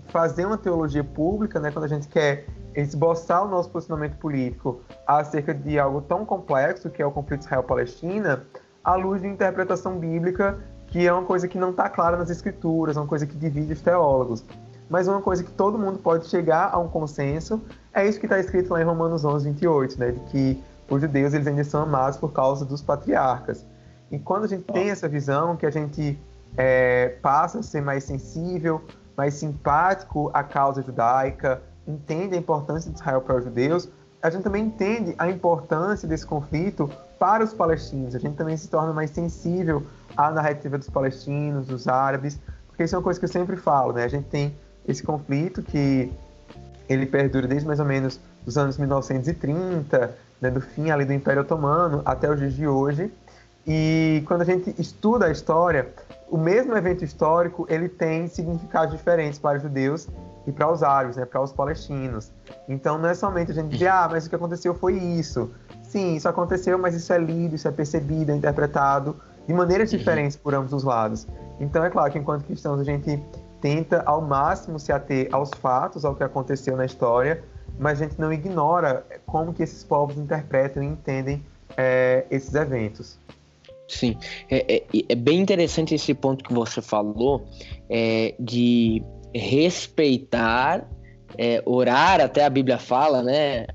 fazer 0.08 0.46
uma 0.46 0.58
teologia 0.58 1.04
pública, 1.04 1.60
né? 1.60 1.72
Quando 1.72 1.86
a 1.86 1.88
gente 1.88 2.08
quer 2.08 2.46
esboçar 2.76 3.46
o 3.46 3.50
nosso 3.50 3.70
posicionamento 3.70 4.18
político 4.18 4.82
acerca 5.06 5.54
de 5.54 5.78
algo 5.78 6.02
tão 6.02 6.26
complexo 6.26 6.90
que 6.90 7.02
é 7.02 7.06
o 7.06 7.12
conflito 7.12 7.42
Israel-Palestina, 7.42 8.44
à 8.84 8.96
luz 8.96 9.22
de 9.22 9.28
interpretação 9.28 10.00
bíblica, 10.00 10.60
que 10.88 11.06
é 11.06 11.14
uma 11.14 11.24
coisa 11.24 11.48
que 11.48 11.58
não 11.58 11.72
está 11.72 11.90
clara 11.90 12.18
nas 12.18 12.30
escrituras, 12.30 12.98
é 12.98 13.00
uma 13.00 13.08
coisa 13.08 13.26
que 13.26 13.36
divide 13.36 13.74
os 13.74 13.82
teólogos. 13.82 14.44
Mas 14.90 15.08
uma 15.08 15.22
coisa 15.22 15.44
que 15.44 15.52
todo 15.52 15.78
mundo 15.78 16.00
pode 16.00 16.28
chegar 16.28 16.70
a 16.74 16.78
um 16.78 16.88
consenso 16.88 17.62
é 17.94 18.06
isso 18.08 18.20
que 18.20 18.26
está 18.26 18.40
escrito 18.40 18.72
lá 18.74 18.82
em 18.82 18.84
Romanos 18.84 19.24
11, 19.24 19.50
28, 19.50 20.00
né? 20.00 20.12
De 20.12 20.20
que 20.22 20.64
os 20.92 21.02
judeus 21.02 21.34
eles 21.34 21.48
ainda 21.48 21.64
são 21.64 21.84
amados 21.84 22.18
por 22.18 22.34
causa 22.34 22.66
dos 22.66 22.82
patriarcas. 22.82 23.66
E 24.12 24.20
quando 24.20 24.44
a 24.44 24.48
gente 24.48 24.64
tem 24.64 24.90
essa 24.90 25.08
visão, 25.08 25.56
que 25.56 25.66
a 25.66 25.72
gente 25.72 26.20
é, 26.58 27.16
passa 27.22 27.60
a 27.60 27.64
ser 27.64 27.82
mais 27.82 28.04
sensível, 28.04 28.82
mais 29.16 29.36
simpático 29.36 30.30
à 30.34 30.44
causa 30.44 30.84
judaica, 30.84 31.62
entende 31.88 32.36
a 32.36 32.38
importância 32.38 32.92
de 32.92 32.98
Israel 32.98 33.22
para 33.22 33.38
os 33.38 33.46
judeus, 33.46 33.90
a 34.22 34.30
gente 34.30 34.44
também 34.44 34.66
entende 34.66 35.16
a 35.18 35.30
importância 35.30 36.08
desse 36.08 36.26
conflito 36.26 36.90
para 37.18 37.42
os 37.42 37.54
palestinos. 37.54 38.14
A 38.14 38.20
gente 38.20 38.36
também 38.36 38.58
se 38.58 38.68
torna 38.68 38.92
mais 38.92 39.12
sensível 39.12 39.88
à 40.18 40.30
narrativa 40.30 40.78
dos 40.78 40.90
palestinos, 40.90 41.68
dos 41.68 41.88
árabes, 41.88 42.38
porque 42.68 42.84
isso 42.84 42.96
é 42.96 42.98
uma 42.98 43.04
coisa 43.04 43.18
que 43.18 43.26
eu 43.26 43.30
sempre 43.30 43.56
falo, 43.56 43.94
né? 43.94 44.04
A 44.04 44.10
gente 44.10 44.26
tem 44.26 44.54
esse 44.86 45.02
conflito 45.02 45.64
que 45.64 46.12
ele 46.90 47.06
perdura 47.06 47.48
desde 47.48 47.66
mais 47.66 47.80
ou 47.80 47.86
menos 47.86 48.20
os 48.46 48.58
anos 48.58 48.78
1930, 48.78 50.14
né, 50.42 50.50
do 50.50 50.60
fim 50.60 50.90
ali 50.90 51.06
do 51.06 51.14
Império 51.14 51.44
Otomano 51.44 52.02
até 52.04 52.30
os 52.30 52.40
dias 52.40 52.54
de 52.54 52.68
hoje. 52.68 53.14
E 53.66 54.24
quando 54.26 54.42
a 54.42 54.46
gente 54.46 54.74
estuda 54.80 55.28
a 55.28 55.32
história, 55.32 55.88
o 56.30 56.38
mesmo 56.38 56.76
evento 56.76 57.06
histórico 57.06 57.68
ele 57.70 57.88
tem 57.88 58.28
significados 58.28 58.96
diferentes 58.96 59.38
para 59.38 59.58
os 59.58 59.64
judeus 59.64 60.10
e 60.48 60.52
para 60.52 60.72
os 60.72 60.82
árabes, 60.82 61.18
né, 61.18 61.26
para 61.26 61.42
os 61.42 61.52
palestinos. 61.52 62.32
Então 62.68 62.98
não 62.98 63.10
é 63.10 63.14
somente 63.14 63.52
a 63.52 63.54
gente 63.54 63.70
dizer, 63.70 63.88
ah, 63.88 64.08
mas 64.10 64.26
o 64.26 64.30
que 64.30 64.36
aconteceu 64.36 64.74
foi 64.74 64.96
isso. 64.96 65.52
Sim, 65.84 66.16
isso 66.16 66.28
aconteceu, 66.28 66.80
mas 66.80 66.96
isso 66.96 67.14
é 67.14 67.20
lido, 67.20 67.56
isso 67.56 67.68
é 67.68 67.72
percebido, 67.72 68.32
é 68.32 68.36
interpretado 68.36 69.16
de 69.46 69.54
maneiras 69.54 69.92
uhum. 69.92 69.98
diferentes 70.00 70.36
por 70.36 70.56
ambos 70.56 70.74
os 70.74 70.84
lados. 70.84 71.28
Então 71.60 71.84
é 71.84 71.90
claro 71.90 72.12
que 72.12 72.18
enquanto 72.18 72.46
cristãos 72.46 72.80
a 72.80 72.84
gente 72.84 73.22
tenta 73.62 74.02
ao 74.06 74.22
máximo 74.22 74.80
se 74.80 74.92
ater 74.92 75.30
aos 75.32 75.52
fatos, 75.52 76.04
ao 76.04 76.16
que 76.16 76.24
aconteceu 76.24 76.76
na 76.76 76.86
história, 76.86 77.44
mas 77.80 78.02
a 78.02 78.06
gente 78.06 78.20
não 78.20 78.32
ignora 78.32 79.06
como 79.26 79.54
que 79.54 79.64
esses 79.64 79.84
povos 79.84 80.18
interpretam 80.18 80.84
e 80.84 80.88
entendem 80.88 81.44
é, 81.78 82.26
esses 82.30 82.54
eventos. 82.54 83.18
Sim, 83.88 84.18
é, 84.50 84.76
é, 84.76 84.84
é, 85.10 85.16
bem 85.16 85.40
interessante 85.42 85.94
esse 85.94 86.14
ponto 86.14 86.44
que 86.44 86.54
você 86.54 86.82
falou 86.82 87.46
é, 87.90 88.34
de 88.40 89.04
respeitar, 89.36 90.90
é, 91.38 91.62
orar, 91.66 92.22
até 92.22 92.46
a 92.46 92.50
Bíblia 92.50 92.78
fala, 92.78 93.22
né, 93.22 93.66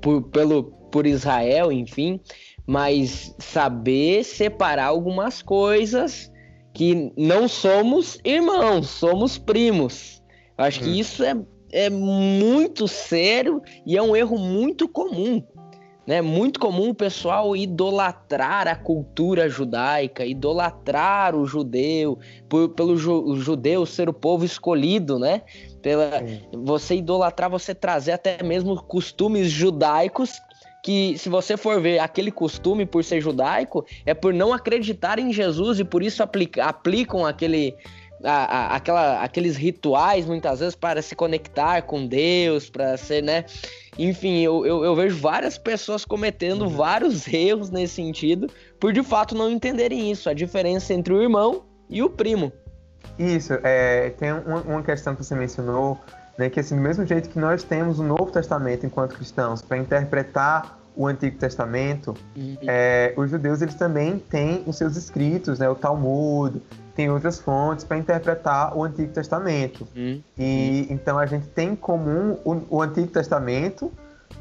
por, 0.00 0.22
pelo, 0.30 0.64
por 0.92 1.06
Israel, 1.06 1.72
enfim, 1.72 2.20
mas 2.66 3.34
saber 3.38 4.24
separar 4.24 4.86
algumas 4.86 5.42
coisas 5.42 6.30
que 6.72 7.12
não 7.16 7.48
somos 7.48 8.18
irmãos, 8.24 8.88
somos 8.88 9.38
primos. 9.38 10.22
Eu 10.56 10.64
acho 10.64 10.80
hum. 10.80 10.84
que 10.84 11.00
isso 11.00 11.22
é, 11.24 11.36
é 11.74 11.90
muito 11.90 12.86
sério 12.86 13.60
e 13.84 13.96
é 13.96 14.02
um 14.02 14.14
erro 14.14 14.38
muito 14.38 14.88
comum. 14.88 15.42
Né? 16.06 16.20
Muito 16.22 16.60
comum 16.60 16.90
o 16.90 16.94
pessoal 16.94 17.56
idolatrar 17.56 18.68
a 18.68 18.76
cultura 18.76 19.48
judaica, 19.48 20.24
idolatrar 20.24 21.34
o 21.34 21.46
judeu, 21.46 22.18
por, 22.48 22.68
pelo 22.70 22.96
ju, 22.96 23.36
judeu 23.36 23.84
ser 23.84 24.08
o 24.08 24.12
povo 24.12 24.44
escolhido, 24.44 25.18
né? 25.18 25.42
Pela, 25.82 26.22
você 26.52 26.96
idolatrar, 26.96 27.50
você 27.50 27.74
trazer 27.74 28.12
até 28.12 28.42
mesmo 28.42 28.80
costumes 28.82 29.50
judaicos 29.50 30.38
que 30.84 31.16
se 31.16 31.30
você 31.30 31.56
for 31.56 31.80
ver 31.80 31.98
aquele 31.98 32.30
costume 32.30 32.84
por 32.84 33.02
ser 33.02 33.18
judaico, 33.18 33.86
é 34.04 34.12
por 34.12 34.34
não 34.34 34.52
acreditar 34.52 35.18
em 35.18 35.32
Jesus 35.32 35.80
e 35.80 35.84
por 35.84 36.02
isso 36.02 36.22
aplica, 36.22 36.62
aplicam 36.66 37.24
aquele, 37.24 37.74
a, 38.24 38.44
a, 38.44 38.76
aquela, 38.76 39.22
aqueles 39.22 39.56
rituais 39.56 40.26
muitas 40.26 40.60
vezes 40.60 40.74
para 40.74 41.02
se 41.02 41.14
conectar 41.14 41.82
com 41.82 42.06
Deus, 42.06 42.70
para 42.70 42.96
ser, 42.96 43.22
né? 43.22 43.44
Enfim, 43.98 44.40
eu, 44.40 44.66
eu, 44.66 44.84
eu, 44.84 44.96
vejo 44.96 45.16
várias 45.16 45.56
pessoas 45.56 46.04
cometendo 46.04 46.62
uhum. 46.62 46.68
vários 46.68 47.26
erros 47.32 47.70
nesse 47.70 47.94
sentido, 47.94 48.48
por 48.80 48.92
de 48.92 49.02
fato 49.02 49.34
não 49.34 49.50
entenderem 49.50 50.10
isso, 50.10 50.28
a 50.28 50.34
diferença 50.34 50.92
entre 50.92 51.12
o 51.12 51.22
irmão 51.22 51.64
e 51.88 52.02
o 52.02 52.10
primo. 52.10 52.52
Isso, 53.18 53.52
é, 53.62 54.10
tem 54.10 54.32
uma, 54.32 54.60
uma 54.62 54.82
questão 54.82 55.14
que 55.14 55.22
você 55.22 55.34
mencionou 55.34 55.98
né, 56.36 56.50
que 56.50 56.58
assim, 56.58 56.74
do 56.74 56.82
mesmo 56.82 57.06
jeito 57.06 57.28
que 57.28 57.38
nós 57.38 57.62
temos 57.62 57.98
o 57.98 58.02
Novo 58.02 58.30
Testamento 58.30 58.84
enquanto 58.84 59.14
cristãos 59.14 59.62
para 59.62 59.78
interpretar 59.78 60.78
o 60.96 61.06
Antigo 61.06 61.36
Testamento, 61.38 62.14
uhum. 62.36 62.56
é, 62.62 63.12
os 63.16 63.30
judeus 63.30 63.60
eles 63.60 63.74
também 63.74 64.18
têm 64.18 64.62
os 64.66 64.76
seus 64.76 64.96
escritos, 64.96 65.58
né, 65.58 65.68
o 65.68 65.74
Talmud, 65.74 66.62
tem 66.94 67.10
outras 67.10 67.40
fontes 67.40 67.84
para 67.84 67.98
interpretar 67.98 68.76
o 68.76 68.84
Antigo 68.84 69.12
Testamento. 69.12 69.86
Uhum. 69.96 70.22
E 70.38 70.86
então 70.88 71.18
a 71.18 71.26
gente 71.26 71.46
tem 71.48 71.70
em 71.70 71.76
comum 71.76 72.38
o, 72.44 72.76
o, 72.76 72.82
Antigo 72.82 73.08
Testamento, 73.08 73.92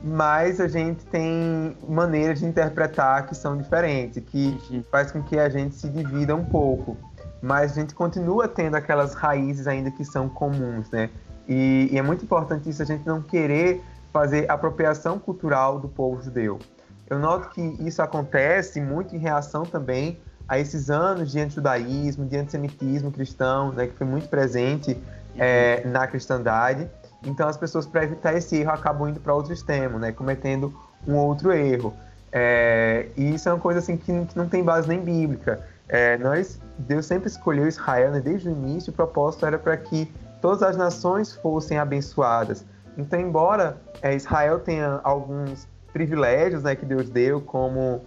mas 0.04 0.62
a 0.62 0.68
gente 0.68 1.04
tem 1.06 1.76
maneiras 1.88 2.40
de 2.40 2.46
interpretar 2.46 3.26
que 3.26 3.36
são 3.36 3.58
diferentes, 3.58 4.22
que 4.28 4.58
uhum. 4.70 4.84
faz 4.92 5.12
com 5.12 5.24
que 5.24 5.40
a 5.40 5.50
gente 5.50 5.76
se 5.76 5.90
divida 5.90 6.36
um 6.36 6.46
pouco. 6.46 6.96
Mas 7.42 7.72
a 7.72 7.76
gente 7.76 7.94
continua 7.94 8.48
tendo 8.48 8.76
aquelas 8.76 9.14
raízes 9.14 9.68
ainda 9.68 9.92
que 9.92 10.06
são 10.06 10.30
comuns, 10.30 10.90
né? 10.92 11.10
E, 11.48 11.90
e, 11.92 11.98
é 11.98 12.02
muito 12.02 12.24
importante 12.24 12.70
isso, 12.70 12.82
a 12.82 12.86
gente 12.86 13.06
não 13.06 13.22
querer 13.22 13.84
fazer 14.14 14.50
apropriação 14.50 15.18
cultural 15.18 15.80
do 15.80 15.90
povo 15.90 16.22
judeu. 16.22 16.60
Eu 17.10 17.18
noto 17.18 17.50
que 17.50 17.62
isso 17.86 18.02
acontece 18.02 18.80
muito 18.80 19.16
em 19.16 19.20
reação 19.20 19.64
também 19.64 20.20
a 20.48 20.60
esses 20.60 20.90
anos 20.90 21.32
de 21.32 21.40
antijudaísmo, 21.40 22.26
de 22.26 22.38
antissemitismo 22.38 23.12
cristão, 23.12 23.72
né, 23.72 23.88
que 23.88 23.94
foi 23.94 24.06
muito 24.06 24.30
presente 24.30 25.02
é, 25.36 25.86
na 25.88 26.06
cristandade. 26.06 26.88
Então 27.26 27.48
as 27.48 27.58
pessoas, 27.58 27.88
para 27.88 28.04
evitar 28.04 28.34
esse 28.34 28.58
erro, 28.58 28.72
acabam 28.72 29.10
indo 29.10 29.20
para 29.20 29.34
outro 29.34 29.52
extremo, 29.52 29.98
né, 29.98 30.12
cometendo 30.12 30.74
um 31.08 31.16
outro 31.16 31.52
erro. 31.52 31.94
É, 32.32 33.08
e 33.18 33.34
isso 33.34 33.50
é 33.50 33.54
uma 33.54 33.60
coisa 33.60 33.80
assim 33.80 33.98
que, 33.98 34.26
que 34.26 34.38
não 34.38 34.48
tem 34.48 34.64
base 34.64 34.88
nem 34.88 35.02
bíblica. 35.02 35.60
É, 35.90 36.18
nós, 36.18 36.60
Deus 36.78 37.06
sempre 37.06 37.28
escolheu 37.28 37.68
Israel, 37.68 38.12
né, 38.12 38.20
desde 38.20 38.48
o 38.48 38.52
início, 38.52 38.92
o 38.92 38.96
propósito 38.96 39.46
era 39.46 39.58
para 39.58 39.76
que 39.76 40.12
todas 40.42 40.62
as 40.62 40.78
nações 40.78 41.34
fossem 41.34 41.78
abençoadas. 41.78 42.66
Então, 42.98 43.20
embora 43.20 43.78
é, 44.02 44.16
Israel 44.16 44.60
tenha 44.60 45.00
alguns 45.04 45.68
privilégios 45.92 46.64
né, 46.64 46.76
que 46.76 46.86
Deus 46.86 47.10
deu, 47.10 47.42
como 47.42 48.02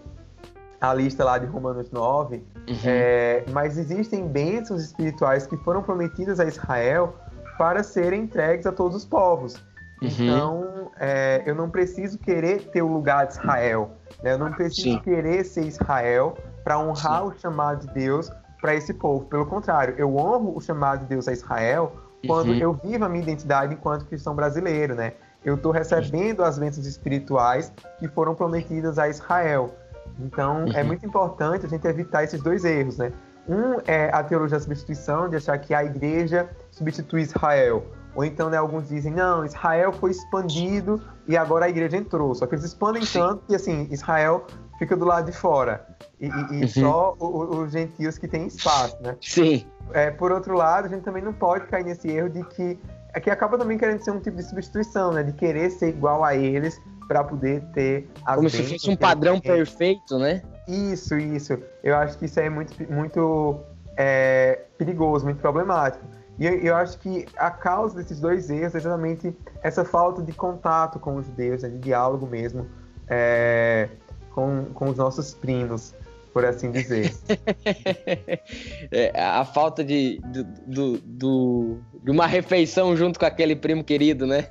a 0.81 0.93
lista 0.93 1.25
lá 1.25 1.39
de 1.39 1.47
Romanos 1.47 1.91
9, 1.91 2.37
uhum. 2.37 2.77
é, 2.85 3.45
mas 3.51 3.79
existem 3.79 4.27
bênçãos 4.27 4.83
espirituais 4.83 5.47
que 5.47 5.57
foram 5.59 5.83
prometidas 5.83 6.39
a 6.39 6.45
Israel 6.45 7.15
para 7.57 7.83
serem 7.83 8.23
entregues 8.23 8.67
a 8.67 8.73
todos 8.73 8.97
os 8.97 9.05
povos. 9.05 9.55
Uhum. 10.03 10.09
Então, 10.11 10.91
é, 10.99 11.43
eu 11.47 11.55
não 11.55 11.71
preciso 11.71 12.19
querer 12.19 12.71
ter 12.71 12.83
o 12.83 12.89
lugar 12.89 13.27
de 13.27 13.35
Israel. 13.35 13.93
Né? 14.23 14.33
Eu 14.33 14.39
não 14.39 14.53
preciso 14.53 14.91
Sim. 14.91 14.99
querer 15.01 15.45
ser 15.45 15.65
Israel 15.65 16.37
para 16.63 16.79
honrar 16.79 17.23
Sim. 17.23 17.29
o 17.29 17.39
chamado 17.39 17.87
de 17.87 17.95
Deus 17.95 18.31
para 18.61 18.75
esse 18.75 18.93
povo. 18.93 19.25
Pelo 19.27 19.47
contrário, 19.47 19.95
eu 19.97 20.15
honro 20.17 20.55
o 20.57 20.61
chamado 20.61 21.01
de 21.01 21.07
Deus 21.07 21.27
a 21.29 21.33
Israel 21.33 21.93
quando 22.27 22.49
uhum. 22.49 22.59
eu 22.59 22.73
vivo 22.73 23.05
a 23.05 23.09
minha 23.09 23.23
identidade 23.23 23.75
enquanto 23.75 24.05
cristão 24.07 24.35
brasileiro, 24.35 24.95
né? 24.95 25.13
Eu 25.45 25.55
estou 25.55 25.73
recebendo 25.73 26.43
as 26.43 26.59
bênçãos 26.59 26.87
espirituais 26.87 27.73
que 27.99 28.09
foram 28.09 28.35
prometidas 28.35 28.99
a 28.99 29.09
Israel. 29.09 29.75
Então, 30.19 30.59
é 30.59 30.65
uhum. 30.65 30.73
é 30.73 30.83
muito 30.83 31.07
importante 31.07 31.67
a 31.67 31.69
gente 31.69 31.87
evitar 31.87 32.25
esses 32.25 32.43
dois 32.43 32.65
erros, 32.65 32.99
né? 32.99 33.13
Um 33.49 33.81
é 33.87 34.11
a 34.13 34.23
teologia 34.25 34.59
da 34.59 34.65
substituição, 34.65 35.29
de 35.29 35.37
achar 35.37 35.57
que 35.59 35.73
a 35.73 35.85
igreja 35.85 36.49
substitui 36.71 37.23
Israel. 37.23 37.85
Ou 38.17 38.25
então, 38.25 38.49
né, 38.49 38.57
alguns 38.57 38.89
dizem, 38.89 39.13
não, 39.13 39.45
Israel 39.45 39.93
foi 39.93 40.11
expandido 40.11 41.01
e 41.29 41.37
agora 41.37 41.67
a 41.67 41.69
igreja 41.69 41.97
entrou. 41.97 42.35
Só 42.35 42.47
que 42.47 42.55
eles 42.55 42.65
expandem 42.65 43.05
Sim. 43.05 43.21
tanto 43.21 43.45
que, 43.47 43.55
assim, 43.55 43.87
Israel 43.91 44.47
fica 44.79 44.97
do 44.97 45.05
lado 45.05 45.31
de 45.31 45.37
fora. 45.37 45.87
E, 46.21 46.27
e, 46.27 46.29
e 46.29 46.63
uhum. 46.63 46.69
só 46.69 47.17
os 47.19 47.73
gentios 47.73 48.19
que 48.19 48.29
têm 48.29 48.47
espaço, 48.47 48.97
né? 49.03 49.17
Sim. 49.21 49.67
É, 49.93 50.11
por 50.11 50.33
outro 50.33 50.55
lado, 50.55 50.87
a 50.87 50.89
gente 50.89 51.03
também 51.03 51.23
não 51.23 51.33
pode 51.33 51.67
cair 51.67 51.85
nesse 51.85 52.09
erro 52.09 52.29
de 52.29 52.45
que 52.45 52.79
é 53.15 53.21
que 53.21 53.31
acaba 53.31 53.57
também 53.57 53.79
querendo 53.79 54.05
ser 54.05 54.11
um 54.11 54.21
tipo 54.21 54.37
de 54.37 54.43
substituição, 54.43 55.13
né? 55.13 55.23
De 55.23 55.33
querer 55.33 55.71
ser 55.71 55.89
igual 55.89 56.23
a 56.23 56.35
eles 56.35 56.79
para 57.09 57.25
poder 57.25 57.63
ter 57.73 58.09
as 58.25 58.37
Como 58.37 58.51
se 58.51 58.63
fosse 58.65 58.91
um 58.91 58.97
padrão 58.97 59.41
perfeito, 59.41 60.19
né? 60.19 60.43
Isso, 60.69 61.17
isso. 61.17 61.59
Eu 61.83 61.97
acho 61.97 62.19
que 62.19 62.27
isso 62.27 62.39
é 62.41 62.51
muito, 62.51 62.75
muito 62.93 63.61
é, 63.97 64.65
perigoso, 64.77 65.25
muito 65.25 65.41
problemático. 65.41 66.05
E 66.39 66.47
eu, 66.47 66.55
eu, 66.57 66.77
acho 66.77 66.99
que 66.99 67.25
a 67.39 67.51
causa 67.51 67.97
desses 67.97 68.21
dois 68.21 68.51
erros 68.51 68.75
é 68.75 68.79
exatamente 68.79 69.35
essa 69.63 69.85
falta 69.85 70.21
de 70.21 70.33
contato 70.33 70.99
com 70.99 71.17
os 71.17 71.25
judeus, 71.25 71.63
né? 71.63 71.71
de 71.71 71.79
diálogo 71.79 72.27
mesmo 72.27 72.67
é, 73.09 73.89
com, 74.37 74.67
com 74.75 74.91
os 74.91 74.99
nossos 74.99 75.33
primos 75.33 75.95
por 76.31 76.45
assim 76.45 76.71
dizer. 76.71 77.11
é, 78.93 79.11
a 79.19 79.43
falta 79.43 79.83
de, 79.83 80.21
do, 80.27 80.45
do, 80.45 80.99
do, 80.99 81.79
de 82.05 82.11
uma 82.11 82.27
refeição 82.27 82.95
junto 82.95 83.19
com 83.19 83.25
aquele 83.25 83.57
primo 83.57 83.83
querido, 83.83 84.27
né? 84.27 84.49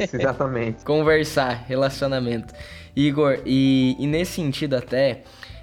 Isso, 0.00 0.14
exatamente. 0.14 0.84
Conversar, 0.86 1.64
relacionamento. 1.66 2.54
Igor, 2.94 3.40
e, 3.44 3.96
e 3.98 4.06
nesse 4.06 4.34
sentido 4.34 4.76
até, 4.76 5.22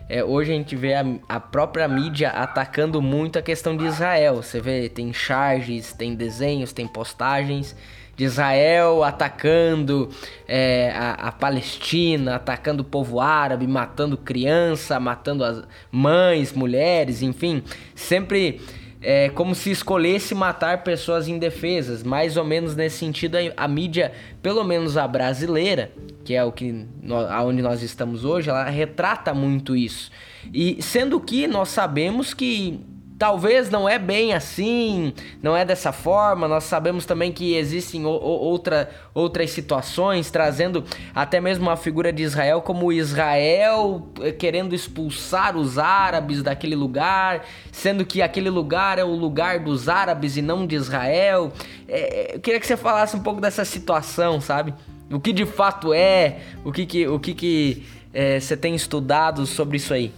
é, 0.09 0.21
hoje 0.21 0.51
a 0.51 0.55
gente 0.55 0.75
vê 0.75 0.93
a, 0.93 1.05
a, 1.29 1.39
própria 1.39 1.87
mídia 1.87 2.31
atacando 2.31 3.01
muito 3.01 3.39
a 3.39 3.41
questão 3.41 3.77
de 3.77 3.85
Israel. 3.85 4.43
Você 4.43 4.59
vê, 4.59 4.89
tem 4.89 5.13
charges, 5.13 5.93
tem 5.93 6.15
desenhos, 6.15 6.73
tem 6.73 6.85
postagens 6.85 7.73
de 8.15 8.23
Israel 8.23 9.03
atacando 9.03 10.09
é, 10.47 10.91
a, 10.95 11.11
a, 11.27 11.31
Palestina, 11.31 12.35
atacando 12.35 12.81
o 12.81 12.85
povo 12.85 13.19
árabe, 13.19 13.67
matando 13.67 14.17
criança, 14.17 14.99
matando 14.99 15.43
as 15.43 15.63
mães, 15.91 16.53
mulheres, 16.53 17.21
enfim, 17.21 17.63
sempre 17.93 18.61
é 19.07 19.29
como 19.29 19.53
se 19.53 19.69
escolhesse 19.69 20.33
matar 20.33 20.83
pessoas 20.83 21.27
indefesas, 21.27 22.01
mais 22.01 22.37
ou 22.37 22.43
menos 22.43 22.75
nesse 22.75 22.97
sentido 22.97 23.37
a, 23.55 23.67
mídia, 23.67 24.11
pelo 24.41 24.63
menos 24.63 24.97
a 24.97 25.07
brasileira, 25.07 25.91
que 26.23 26.33
é 26.33 26.43
o 26.43 26.51
que 26.51 26.87
aonde 27.29 27.61
nós 27.61 27.83
estamos 27.83 28.25
hoje, 28.25 28.49
ela 28.49 28.67
retrata 28.67 29.31
muito 29.31 29.75
isso. 29.75 30.09
E 30.51 30.81
sendo 30.81 31.19
que 31.19 31.45
nós 31.45 31.69
sabemos 31.69 32.33
que 32.33 32.79
Talvez 33.17 33.69
não 33.69 33.87
é 33.87 33.97
bem 33.97 34.33
assim, 34.33 35.13
não 35.41 35.55
é 35.55 35.63
dessa 35.63 35.93
forma. 35.93 36.49
Nós 36.49 36.65
sabemos 36.65 37.05
também 37.05 37.31
que 37.31 37.55
existem 37.55 38.05
outra, 38.05 38.89
outras 39.13 39.51
situações, 39.51 40.29
trazendo 40.29 40.83
até 41.13 41.39
mesmo 41.39 41.69
a 41.69 41.77
figura 41.77 42.11
de 42.11 42.23
Israel 42.23 42.61
como 42.61 42.91
Israel 42.91 44.09
eh, 44.21 44.33
querendo 44.33 44.75
expulsar 44.75 45.55
os 45.55 45.77
árabes 45.77 46.43
daquele 46.43 46.75
lugar, 46.75 47.45
sendo 47.71 48.05
que 48.05 48.21
aquele 48.21 48.49
lugar 48.49 48.99
é 48.99 49.03
o 49.05 49.15
lugar 49.15 49.59
dos 49.59 49.87
árabes 49.87 50.35
e 50.35 50.41
não 50.41 50.67
de 50.67 50.75
Israel. 50.75 51.53
É, 51.87 52.35
eu 52.35 52.39
queria 52.41 52.59
que 52.59 52.67
você 52.67 52.75
falasse 52.75 53.15
um 53.15 53.21
pouco 53.21 53.39
dessa 53.39 53.63
situação, 53.63 54.41
sabe? 54.41 54.73
O 55.09 55.21
que 55.21 55.31
de 55.31 55.45
fato 55.45 55.93
é, 55.93 56.39
o 56.65 56.71
que, 56.71 56.85
que, 56.85 57.07
o 57.07 57.17
que, 57.17 57.33
que 57.33 57.85
é, 58.13 58.41
você 58.41 58.57
tem 58.57 58.75
estudado 58.75 59.45
sobre 59.45 59.77
isso 59.77 59.93
aí. 59.93 60.11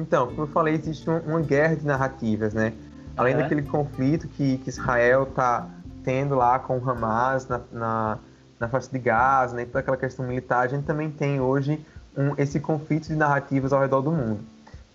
Então, 0.00 0.28
como 0.28 0.42
eu 0.42 0.46
falei, 0.48 0.74
existe 0.74 1.08
um, 1.08 1.18
uma 1.18 1.40
guerra 1.40 1.76
de 1.76 1.86
narrativas, 1.86 2.54
né? 2.54 2.72
Além 3.16 3.36
daquele 3.36 3.62
conflito 3.62 4.26
que, 4.28 4.58
que 4.58 4.70
Israel 4.70 5.24
está 5.24 5.68
tendo 6.02 6.34
lá 6.34 6.58
com 6.58 6.78
o 6.78 6.90
Hamas 6.90 7.46
na, 7.46 7.60
na, 7.70 8.18
na 8.58 8.68
faixa 8.68 8.88
de 8.90 8.98
Gaza, 8.98 9.54
né, 9.54 9.64
toda 9.64 9.80
aquela 9.80 9.96
questão 9.96 10.26
militar, 10.26 10.60
a 10.60 10.68
gente 10.68 10.84
também 10.84 11.10
tem 11.10 11.40
hoje 11.40 11.84
um, 12.16 12.34
esse 12.38 12.58
conflito 12.58 13.08
de 13.08 13.14
narrativas 13.14 13.72
ao 13.72 13.80
redor 13.80 14.00
do 14.00 14.10
mundo. 14.10 14.40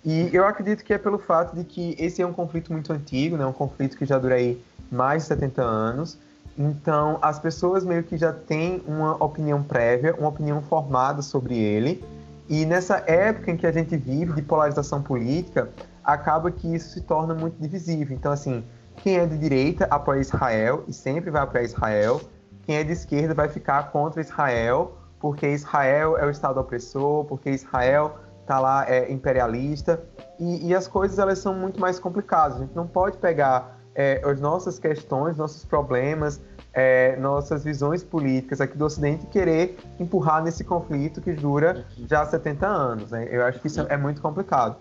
E 0.03 0.29
eu 0.33 0.45
acredito 0.45 0.83
que 0.83 0.93
é 0.93 0.97
pelo 0.97 1.17
fato 1.17 1.55
de 1.55 1.63
que 1.63 1.95
esse 1.99 2.21
é 2.21 2.25
um 2.25 2.33
conflito 2.33 2.71
muito 2.71 2.91
antigo, 2.91 3.37
né, 3.37 3.45
um 3.45 3.53
conflito 3.53 3.97
que 3.97 4.05
já 4.05 4.17
dura 4.17 4.35
aí 4.35 4.59
mais 4.91 5.23
de 5.23 5.29
70 5.29 5.61
anos, 5.61 6.17
então 6.57 7.19
as 7.21 7.37
pessoas 7.37 7.83
meio 7.83 8.03
que 8.03 8.17
já 8.17 8.31
têm 8.31 8.81
uma 8.87 9.23
opinião 9.23 9.61
prévia, 9.61 10.15
uma 10.15 10.29
opinião 10.29 10.61
formada 10.61 11.21
sobre 11.21 11.55
ele, 11.57 12.03
e 12.47 12.65
nessa 12.65 13.03
época 13.07 13.51
em 13.51 13.57
que 13.57 13.65
a 13.65 13.71
gente 13.71 13.97
vive 13.97 14.33
de 14.33 14.41
polarização 14.41 15.01
política, 15.01 15.69
acaba 16.03 16.51
que 16.51 16.75
isso 16.75 16.89
se 16.89 17.01
torna 17.01 17.33
muito 17.33 17.59
divisível. 17.59 18.15
Então, 18.15 18.31
assim, 18.31 18.63
quem 18.97 19.17
é 19.17 19.25
de 19.25 19.37
direita 19.37 19.85
apoia 19.89 20.19
Israel 20.19 20.83
e 20.87 20.93
sempre 20.93 21.31
vai 21.31 21.41
apoiar 21.41 21.63
Israel, 21.63 22.21
quem 22.63 22.77
é 22.77 22.83
de 22.83 22.91
esquerda 22.91 23.33
vai 23.33 23.47
ficar 23.47 23.91
contra 23.91 24.21
Israel, 24.21 24.97
porque 25.19 25.47
Israel 25.47 26.17
é 26.17 26.25
o 26.25 26.29
Estado 26.29 26.59
opressor, 26.59 27.25
porque 27.25 27.49
Israel 27.49 28.17
está 28.41 28.59
lá 28.59 28.87
é 28.87 29.11
imperialista, 29.11 30.03
e, 30.39 30.67
e, 30.67 30.75
as 30.75 30.87
coisas 30.87 31.17
elas 31.17 31.39
são 31.39 31.55
muito 31.55 31.79
mais 31.79 31.99
complicadas. 31.99 32.57
A 32.57 32.59
gente 32.61 32.75
não 32.75 32.85
pode 32.85 33.17
pegar 33.17 33.79
é, 33.95 34.21
as 34.23 34.39
nossas 34.39 34.77
questões, 34.77 35.37
nossos 35.37 35.65
problemas, 35.65 36.39
é, 36.75 37.15
nossas 37.15 37.63
visões 37.63 38.03
políticas 38.03 38.59
aqui 38.59 38.77
do 38.77 38.83
Ocidente 38.83 39.25
querer 39.27 39.77
empurrar 39.97 40.43
nesse 40.43 40.61
conflito 40.61 41.21
que 41.21 41.31
dura 41.31 41.85
já 42.05 42.25
70 42.25 42.67
anos. 42.67 43.11
Né? 43.11 43.29
Eu 43.31 43.45
acho 43.45 43.61
que 43.61 43.67
isso 43.67 43.79
é 43.87 43.95
muito 43.95 44.21
complicado. 44.21 44.75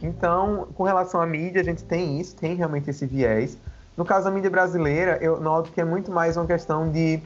Então, 0.00 0.68
com 0.74 0.84
relação 0.84 1.20
à 1.20 1.26
mídia, 1.26 1.60
a 1.60 1.64
gente 1.64 1.82
tem 1.82 2.20
isso, 2.20 2.36
tem 2.36 2.54
realmente 2.54 2.88
esse 2.88 3.04
viés. 3.04 3.58
No 3.96 4.04
caso 4.04 4.26
da 4.26 4.30
mídia 4.30 4.48
brasileira, 4.48 5.18
eu 5.20 5.40
noto 5.40 5.72
que 5.72 5.80
é 5.80 5.84
muito 5.84 6.12
mais 6.12 6.36
uma 6.36 6.46
questão 6.46 6.88
de, 6.88 7.20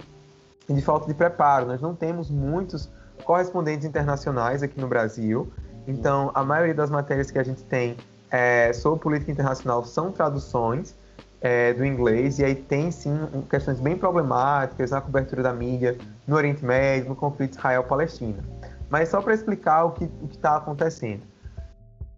de 0.66 0.81
falta 0.81 1.07
de 1.07 1.12
preparo. 1.12 1.66
Nós 1.66 1.83
não 1.83 1.94
temos 1.94 2.31
muitos 2.31 2.88
correspondentes 3.22 3.85
internacionais 3.85 4.62
aqui 4.62 4.81
no 4.81 4.88
Brasil. 4.88 5.52
Então, 5.87 6.31
a 6.35 6.42
maioria 6.42 6.74
das 6.74 6.88
matérias 6.88 7.31
que 7.31 7.38
a 7.38 7.44
gente 7.44 7.62
tem 7.64 7.98
é, 8.31 8.72
sobre 8.72 8.98
política 8.98 9.31
internacional 9.31 9.85
são 9.85 10.11
traduções 10.11 10.96
é, 11.40 11.72
do 11.72 11.85
inglês, 11.85 12.38
e 12.38 12.44
aí 12.44 12.55
tem 12.55 12.90
sim 12.90 13.14
questões 13.49 13.81
bem 13.81 13.96
problemáticas 13.96 14.90
na 14.90 15.01
cobertura 15.01 15.42
da 15.42 15.53
mídia 15.53 15.96
no 16.27 16.37
Oriente 16.37 16.64
Médio, 16.64 17.09
no 17.09 17.16
conflito 17.16 17.57
Israel-Palestina. 17.59 18.42
Mas 18.88 19.09
só 19.09 19.20
para 19.20 19.35
explicar 19.35 19.85
o 19.85 19.92
que 19.92 20.09
está 20.31 20.57
acontecendo. 20.57 21.22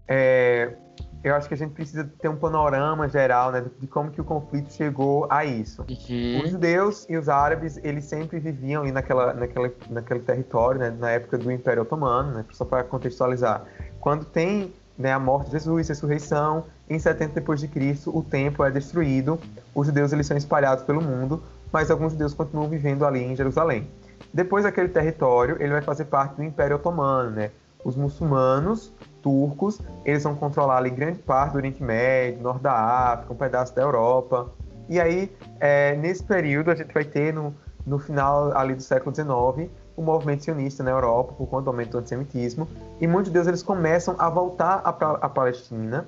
É, 0.06 0.74
eu 1.22 1.34
acho 1.34 1.48
que 1.48 1.54
a 1.54 1.56
gente 1.56 1.72
precisa 1.72 2.04
ter 2.20 2.28
um 2.28 2.36
panorama 2.36 3.08
geral 3.08 3.50
né, 3.50 3.64
de 3.78 3.86
como 3.86 4.10
que 4.10 4.20
o 4.20 4.24
conflito 4.24 4.72
chegou 4.72 5.26
a 5.28 5.44
isso. 5.44 5.82
Uhum. 5.82 6.42
Os 6.44 6.50
judeus 6.50 7.06
e 7.08 7.16
os 7.16 7.28
árabes, 7.28 7.78
eles 7.82 8.04
sempre 8.04 8.38
viviam 8.38 8.82
ali 8.82 8.92
naquela, 8.92 9.34
naquela, 9.34 9.70
naquele 9.90 10.20
território, 10.20 10.80
né, 10.80 10.90
na 10.90 11.10
época 11.10 11.36
do 11.36 11.50
Império 11.50 11.82
Otomano, 11.82 12.32
né, 12.32 12.44
só 12.52 12.64
para 12.64 12.84
contextualizar. 12.84 13.64
Quando 14.00 14.24
tem 14.24 14.72
né, 14.98 15.12
a 15.12 15.18
morte 15.18 15.46
de 15.46 15.52
Jesus, 15.52 15.88
a 15.88 15.92
ressurreição, 15.92 16.64
em 16.90 16.98
70 16.98 17.34
depois 17.34 17.60
de 17.60 17.68
Cristo, 17.68 18.16
o 18.16 18.22
templo 18.22 18.64
é 18.64 18.70
destruído, 18.70 19.38
os 19.74 19.86
judeus 19.86 20.12
eles 20.12 20.26
são 20.26 20.36
espalhados 20.36 20.82
pelo 20.84 21.00
mundo, 21.00 21.42
mas 21.72 21.90
alguns 21.90 22.12
judeus 22.12 22.34
continuam 22.34 22.68
vivendo 22.68 23.06
ali 23.06 23.22
em 23.22 23.36
Jerusalém. 23.36 23.88
Depois 24.32 24.64
aquele 24.64 24.88
território, 24.88 25.56
ele 25.60 25.70
vai 25.70 25.82
fazer 25.82 26.06
parte 26.06 26.36
do 26.36 26.42
Império 26.42 26.76
Otomano, 26.76 27.30
né? 27.30 27.50
Os 27.84 27.94
muçulmanos 27.94 28.92
turcos, 29.22 29.80
eles 30.04 30.24
vão 30.24 30.34
controlar 30.34 30.78
ali 30.78 30.90
grande 30.90 31.18
parte 31.18 31.52
do 31.52 31.56
Oriente 31.56 31.82
Médio, 31.82 32.42
Norte 32.42 32.62
da 32.62 32.72
África, 32.72 33.32
um 33.32 33.36
pedaço 33.36 33.74
da 33.74 33.82
Europa. 33.82 34.50
E 34.88 35.00
aí, 35.00 35.30
é, 35.60 35.94
nesse 35.96 36.22
período, 36.24 36.70
a 36.70 36.74
gente 36.74 36.92
vai 36.92 37.04
ter 37.04 37.32
no, 37.32 37.54
no 37.88 37.98
final 37.98 38.56
ali 38.56 38.74
do 38.74 38.82
século 38.82 39.14
XIX 39.14 39.70
o 39.96 40.02
movimento 40.02 40.44
sionista 40.44 40.82
na 40.82 40.90
Europa 40.90 41.32
por 41.32 41.46
conta 41.48 41.64
do 41.64 41.70
aumento 41.70 41.90
do 41.90 41.98
antissemitismo 41.98 42.68
e 43.00 43.06
muitos 43.06 43.28
judeus 43.28 43.46
eles 43.48 43.62
começam 43.62 44.14
a 44.18 44.28
voltar 44.28 44.80
à 44.84 45.28
Palestina 45.28 46.06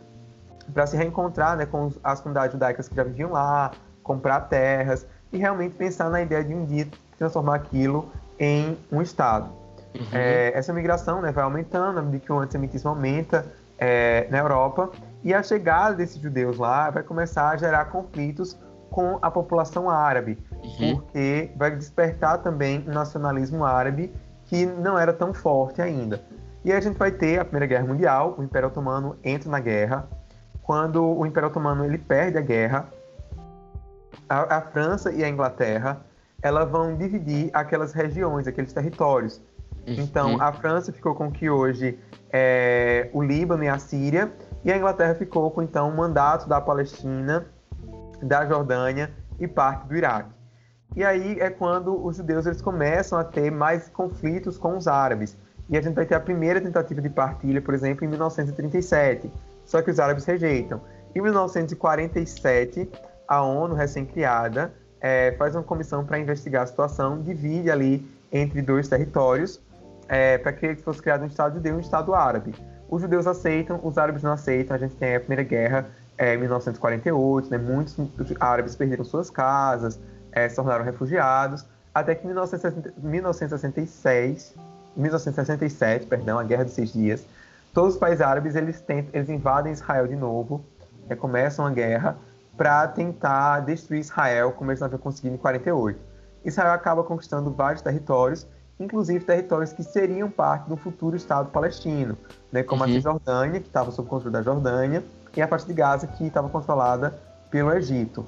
para 0.72 0.86
se 0.86 0.96
reencontrar 0.96 1.56
né, 1.56 1.66
com 1.66 1.90
as 2.02 2.20
comunidades 2.20 2.52
judaicas 2.52 2.88
que 2.88 2.94
já 2.94 3.02
viviam 3.02 3.32
lá, 3.32 3.72
comprar 4.02 4.40
terras 4.42 5.06
e 5.32 5.38
realmente 5.38 5.74
pensar 5.74 6.08
na 6.10 6.22
ideia 6.22 6.44
de 6.44 6.54
um 6.54 6.64
dia 6.64 6.86
transformar 7.18 7.56
aquilo 7.56 8.08
em 8.38 8.78
um 8.90 9.02
Estado. 9.02 9.50
Uhum. 9.94 10.06
É, 10.12 10.52
essa 10.54 10.72
migração 10.72 11.20
né, 11.20 11.32
vai 11.32 11.44
aumentando 11.44 11.98
à 11.98 12.02
medida 12.02 12.24
que 12.24 12.32
o 12.32 12.38
antissemitismo 12.38 12.90
aumenta 12.90 13.44
é, 13.78 14.28
na 14.30 14.38
Europa 14.38 14.90
e 15.24 15.34
a 15.34 15.42
chegada 15.42 15.94
desses 15.96 16.20
judeus 16.20 16.58
lá 16.58 16.90
vai 16.90 17.02
começar 17.02 17.50
a 17.50 17.56
gerar 17.56 17.86
conflitos 17.86 18.56
com 18.90 19.18
a 19.22 19.30
população 19.30 19.88
árabe, 19.88 20.38
uhum. 20.62 20.96
porque 20.96 21.50
vai 21.56 21.74
despertar 21.74 22.38
também 22.38 22.84
um 22.86 22.92
nacionalismo 22.92 23.64
árabe 23.64 24.12
que 24.44 24.66
não 24.66 24.98
era 24.98 25.12
tão 25.12 25.32
forte 25.32 25.80
ainda. 25.80 26.20
E 26.64 26.72
aí 26.72 26.78
a 26.78 26.80
gente 26.80 26.98
vai 26.98 27.10
ter 27.10 27.38
a 27.38 27.44
Primeira 27.44 27.66
Guerra 27.66 27.86
Mundial, 27.86 28.34
o 28.36 28.42
Império 28.42 28.68
Otomano 28.68 29.16
entra 29.24 29.48
na 29.48 29.60
guerra. 29.60 30.08
Quando 30.62 31.04
o 31.04 31.24
Império 31.24 31.48
Otomano 31.48 31.84
ele 31.84 31.98
perde 31.98 32.36
a 32.36 32.40
guerra, 32.40 32.88
a, 34.28 34.56
a 34.56 34.60
França 34.60 35.12
e 35.12 35.24
a 35.24 35.28
Inglaterra 35.28 36.00
elas 36.42 36.70
vão 36.70 36.96
dividir 36.96 37.50
aquelas 37.52 37.92
regiões, 37.92 38.46
aqueles 38.46 38.72
territórios. 38.72 39.40
Então, 39.86 40.34
uhum. 40.34 40.42
a 40.42 40.52
França 40.52 40.92
ficou 40.92 41.14
com 41.14 41.28
o 41.28 41.32
que 41.32 41.50
hoje 41.50 41.98
é 42.32 43.10
o 43.12 43.22
Líbano 43.22 43.64
e 43.64 43.68
a 43.68 43.78
Síria, 43.78 44.32
e 44.64 44.70
a 44.70 44.76
Inglaterra 44.76 45.14
ficou 45.14 45.50
com 45.50 45.62
então 45.62 45.88
o 45.88 45.96
mandato 45.96 46.48
da 46.48 46.60
Palestina, 46.60 47.46
da 48.22 48.46
Jordânia 48.46 49.10
e 49.38 49.48
parte 49.48 49.86
do 49.86 49.96
Iraque. 49.96 50.30
E 50.96 51.04
aí 51.04 51.38
é 51.40 51.50
quando 51.50 52.04
os 52.04 52.16
judeus 52.16 52.46
eles 52.46 52.60
começam 52.60 53.18
a 53.18 53.24
ter 53.24 53.50
mais 53.50 53.88
conflitos 53.88 54.58
com 54.58 54.76
os 54.76 54.88
árabes. 54.88 55.36
E 55.68 55.78
a 55.78 55.80
gente 55.80 55.94
vai 55.94 56.04
ter 56.04 56.16
a 56.16 56.20
primeira 56.20 56.60
tentativa 56.60 57.00
de 57.00 57.08
partilha, 57.08 57.62
por 57.62 57.74
exemplo, 57.74 58.04
em 58.04 58.08
1937. 58.08 59.30
Só 59.64 59.80
que 59.80 59.90
os 59.90 60.00
árabes 60.00 60.24
rejeitam. 60.24 60.80
Em 61.14 61.20
1947, 61.20 62.90
a 63.26 63.42
ONU, 63.42 63.74
recém-criada, 63.74 64.72
é, 65.00 65.32
faz 65.38 65.54
uma 65.54 65.62
comissão 65.62 66.04
para 66.04 66.18
investigar 66.18 66.64
a 66.64 66.66
situação, 66.66 67.22
divide 67.22 67.70
ali 67.70 68.04
entre 68.32 68.60
dois 68.60 68.88
territórios, 68.88 69.60
é, 70.08 70.38
para 70.38 70.52
que 70.52 70.74
fosse 70.76 71.00
criado 71.00 71.22
um 71.22 71.26
Estado 71.26 71.54
judeu 71.54 71.74
e 71.74 71.76
um 71.76 71.80
Estado 71.80 72.12
árabe. 72.14 72.52
Os 72.88 73.00
judeus 73.00 73.28
aceitam, 73.28 73.78
os 73.84 73.96
árabes 73.96 74.24
não 74.24 74.32
aceitam. 74.32 74.74
A 74.74 74.78
gente 74.78 74.96
tem 74.96 75.14
a 75.14 75.20
Primeira 75.20 75.44
Guerra 75.44 75.86
é, 76.20 76.34
em 76.34 76.38
1948, 76.38 77.50
né? 77.50 77.56
muitos 77.56 77.96
árabes 78.38 78.76
perderam 78.76 79.02
suas 79.02 79.30
casas, 79.30 79.98
é, 80.30 80.46
se 80.46 80.54
tornaram 80.54 80.84
refugiados, 80.84 81.64
até 81.94 82.14
que 82.14 82.26
em 82.26 82.28
1966, 82.28 84.54
1967, 84.94 86.04
perdão, 86.04 86.38
a 86.38 86.44
Guerra 86.44 86.66
de 86.66 86.72
Seis 86.72 86.92
Dias, 86.92 87.24
todos 87.72 87.94
os 87.94 87.98
países 87.98 88.20
árabes 88.20 88.54
eles, 88.54 88.82
tentam, 88.82 89.08
eles 89.14 89.30
invadem 89.30 89.72
Israel 89.72 90.06
de 90.06 90.14
novo, 90.14 90.62
é, 91.08 91.16
começam 91.16 91.64
a 91.64 91.70
guerra 91.70 92.18
para 92.54 92.86
tentar 92.86 93.60
destruir 93.60 94.00
Israel, 94.00 94.52
como 94.52 94.70
eles 94.70 94.80
não 94.80 94.88
haviam 94.88 95.00
conseguido 95.00 95.36
em 95.36 95.38
48. 95.38 95.98
Israel 96.44 96.72
acaba 96.72 97.02
conquistando 97.02 97.50
vários 97.50 97.80
territórios 97.80 98.46
inclusive 98.78 99.22
territórios 99.22 99.72
que 99.74 99.84
seriam 99.84 100.30
parte 100.30 100.66
do 100.66 100.74
futuro 100.74 101.14
Estado 101.14 101.50
palestino, 101.50 102.16
né, 102.50 102.62
como 102.62 102.82
uhum. 102.82 102.88
a 102.88 102.92
Cisjordânia, 102.92 103.60
que 103.60 103.66
estava 103.66 103.90
sob 103.90 104.08
controle 104.08 104.32
da 104.32 104.40
Jordânia, 104.40 105.04
e 105.36 105.42
a 105.42 105.48
parte 105.48 105.66
de 105.66 105.74
Gaza, 105.74 106.06
que 106.06 106.26
estava 106.26 106.48
controlada 106.48 107.14
pelo 107.50 107.72
Egito. 107.72 108.26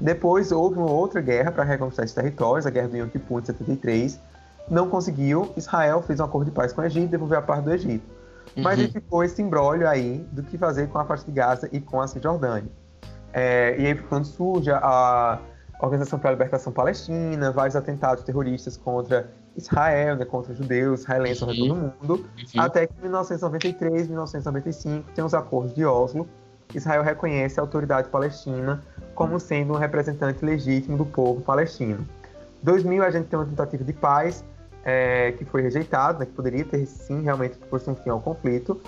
Depois 0.00 0.52
houve 0.52 0.78
uma 0.78 0.90
outra 0.90 1.20
guerra 1.20 1.50
para 1.50 1.64
reconquistar 1.64 2.04
esses 2.04 2.14
territórios, 2.14 2.66
a 2.66 2.70
Guerra 2.70 2.88
do 2.88 2.96
Yom 2.96 3.08
Kippur 3.08 3.40
de 3.40 3.48
73. 3.48 4.20
Não 4.70 4.88
conseguiu, 4.88 5.52
Israel 5.56 6.02
fez 6.02 6.20
um 6.20 6.24
acordo 6.24 6.46
de 6.46 6.52
paz 6.52 6.72
com 6.72 6.80
o 6.80 6.84
Egito 6.84 7.06
e 7.06 7.08
devolveu 7.08 7.38
a 7.38 7.42
parte 7.42 7.64
do 7.64 7.72
Egito. 7.72 8.06
Uhum. 8.56 8.62
Mas 8.62 8.78
aí 8.78 8.88
ficou 8.88 9.24
esse 9.24 9.42
embrólio 9.42 9.88
aí 9.88 10.26
do 10.30 10.42
que 10.42 10.56
fazer 10.56 10.88
com 10.88 10.98
a 10.98 11.04
parte 11.04 11.24
de 11.24 11.32
Gaza 11.32 11.68
e 11.72 11.80
com 11.80 12.00
a 12.00 12.06
Cisjordânia. 12.06 12.70
É, 13.32 13.76
e 13.78 13.86
aí 13.86 13.94
quando 13.94 14.24
surge 14.24 14.70
a 14.70 15.38
Organização 15.80 16.18
para 16.18 16.30
a 16.30 16.32
Libertação 16.32 16.72
Palestina, 16.72 17.52
vários 17.52 17.76
atentados 17.76 18.24
terroristas 18.24 18.76
contra 18.76 19.30
Israel, 19.56 20.16
né, 20.16 20.24
contra 20.24 20.54
judeus, 20.54 21.00
israelenses 21.00 21.42
ao 21.42 21.48
redor 21.50 21.68
do 21.68 21.76
mundo, 21.76 22.14
uhum. 22.54 22.60
até 22.60 22.86
que 22.86 22.94
em 22.98 23.02
1993, 23.02 24.08
1995, 24.08 25.10
tem 25.14 25.24
os 25.24 25.34
acordos 25.34 25.74
de 25.74 25.84
Oslo, 25.84 26.28
Israel 26.74 27.02
reconhece 27.02 27.58
a 27.58 27.62
autoridade 27.62 28.08
palestina 28.08 28.82
como 29.14 29.40
sendo 29.40 29.72
um 29.72 29.76
representante 29.76 30.44
legítimo 30.44 30.96
do 30.96 31.06
povo 31.06 31.40
palestino. 31.40 32.06
2000 32.62 33.02
a 33.02 33.10
gente 33.10 33.26
tem 33.26 33.38
uma 33.38 33.46
tentativa 33.46 33.84
de 33.84 33.92
paz 33.92 34.44
é, 34.84 35.32
que 35.32 35.44
foi 35.44 35.62
rejeitada, 35.62 36.20
né, 36.20 36.26
que 36.26 36.32
poderia 36.32 36.64
ter 36.64 36.86
sim 36.86 37.22
realmente 37.22 37.58
posto 37.58 37.90
um 37.90 37.94
fim 37.94 38.10
ao 38.10 38.20
conflito, 38.20 38.80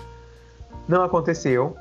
não 0.87 1.03
aconteceu. 1.03 1.75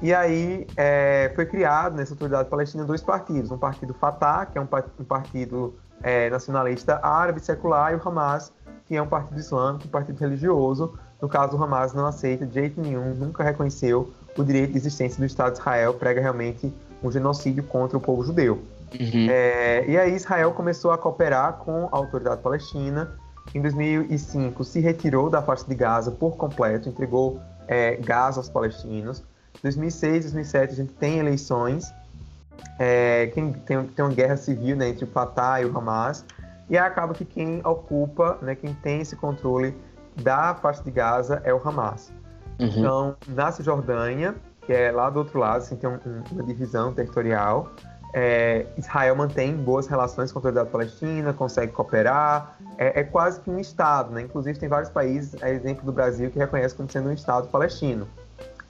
E 0.00 0.14
aí 0.14 0.66
é, 0.76 1.32
foi 1.34 1.44
criado 1.44 1.96
nessa 1.96 2.14
autoridade 2.14 2.48
palestina 2.48 2.84
dois 2.84 3.02
partidos, 3.02 3.50
um 3.50 3.58
partido 3.58 3.92
Fatah, 3.94 4.46
que 4.46 4.56
é 4.56 4.60
um, 4.60 4.68
um 5.00 5.04
partido 5.04 5.74
é, 6.02 6.30
nacionalista 6.30 7.00
árabe 7.02 7.40
secular, 7.40 7.92
e 7.92 7.96
o 7.96 8.08
Hamas, 8.08 8.52
que 8.86 8.96
é 8.96 9.02
um 9.02 9.08
partido 9.08 9.38
islâmico, 9.38 9.86
um 9.86 9.90
partido 9.90 10.18
religioso. 10.18 10.96
No 11.20 11.28
caso, 11.28 11.56
o 11.56 11.62
Hamas 11.62 11.92
não 11.92 12.06
aceita 12.06 12.46
de 12.46 12.54
jeito 12.54 12.80
nenhum, 12.80 13.14
nunca 13.14 13.42
reconheceu 13.42 14.12
o 14.36 14.44
direito 14.44 14.72
de 14.72 14.78
existência 14.78 15.18
do 15.18 15.26
Estado 15.26 15.54
de 15.54 15.58
Israel, 15.58 15.94
prega 15.94 16.20
realmente 16.20 16.72
um 17.02 17.10
genocídio 17.10 17.64
contra 17.64 17.98
o 17.98 18.00
povo 18.00 18.24
judeu. 18.24 18.62
Uhum. 18.98 19.26
É, 19.28 19.84
e 19.86 19.98
aí 19.98 20.14
Israel 20.14 20.52
começou 20.52 20.92
a 20.92 20.98
cooperar 20.98 21.54
com 21.54 21.88
a 21.92 21.96
autoridade 21.96 22.40
palestina. 22.40 23.12
Em 23.54 23.60
2005 23.60 24.62
se 24.64 24.80
retirou 24.80 25.28
da 25.28 25.42
faixa 25.42 25.64
de 25.66 25.74
Gaza 25.74 26.10
por 26.10 26.36
completo, 26.36 26.88
entregou 26.88 27.40
é, 27.66 27.96
Gaza 27.96 28.40
aos 28.40 28.48
palestinos. 28.48 29.22
2006, 29.62 30.24
2007 30.24 30.72
a 30.72 30.76
gente 30.76 30.92
tem 30.94 31.18
eleições, 31.18 31.92
é, 32.78 33.26
tem, 33.28 33.52
tem, 33.52 33.84
tem 33.84 34.04
uma 34.04 34.14
guerra 34.14 34.36
civil 34.36 34.76
né, 34.76 34.88
entre 34.88 35.04
o 35.04 35.08
Fatah 35.08 35.60
e 35.60 35.64
o 35.64 35.76
Hamas, 35.76 36.24
e 36.70 36.76
aí 36.76 36.86
acaba 36.86 37.14
que 37.14 37.24
quem 37.24 37.60
ocupa, 37.64 38.38
né, 38.42 38.54
quem 38.54 38.74
tem 38.74 39.00
esse 39.00 39.16
controle 39.16 39.74
da 40.16 40.54
faixa 40.54 40.82
de 40.82 40.90
Gaza 40.90 41.40
é 41.44 41.52
o 41.52 41.60
Hamas. 41.66 42.12
Uhum. 42.58 42.66
Então, 42.66 43.16
na 43.28 43.52
Cisjordânia, 43.52 44.34
que 44.66 44.72
é 44.72 44.90
lá 44.90 45.08
do 45.08 45.20
outro 45.20 45.38
lado, 45.38 45.58
assim, 45.58 45.76
tem 45.76 45.88
um, 45.88 45.98
uma 46.32 46.42
divisão 46.42 46.92
territorial, 46.92 47.72
é, 48.14 48.66
Israel 48.76 49.16
mantém 49.16 49.54
boas 49.54 49.86
relações 49.86 50.32
com 50.32 50.38
a 50.38 50.40
autoridade 50.40 50.70
palestina, 50.70 51.32
consegue 51.32 51.72
cooperar, 51.72 52.56
é, 52.78 53.00
é, 53.00 53.04
quase 53.04 53.40
que 53.40 53.50
um 53.50 53.58
Estado, 53.58 54.12
né? 54.12 54.22
Inclusive 54.22 54.58
tem 54.58 54.68
vários 54.68 54.90
países, 54.90 55.40
a 55.42 55.50
exemplo 55.50 55.84
do 55.84 55.92
Brasil, 55.92 56.30
que 56.30 56.38
reconhece 56.38 56.74
como 56.74 56.90
sendo 56.90 57.10
um 57.10 57.12
Estado 57.12 57.48
palestino. 57.48 58.08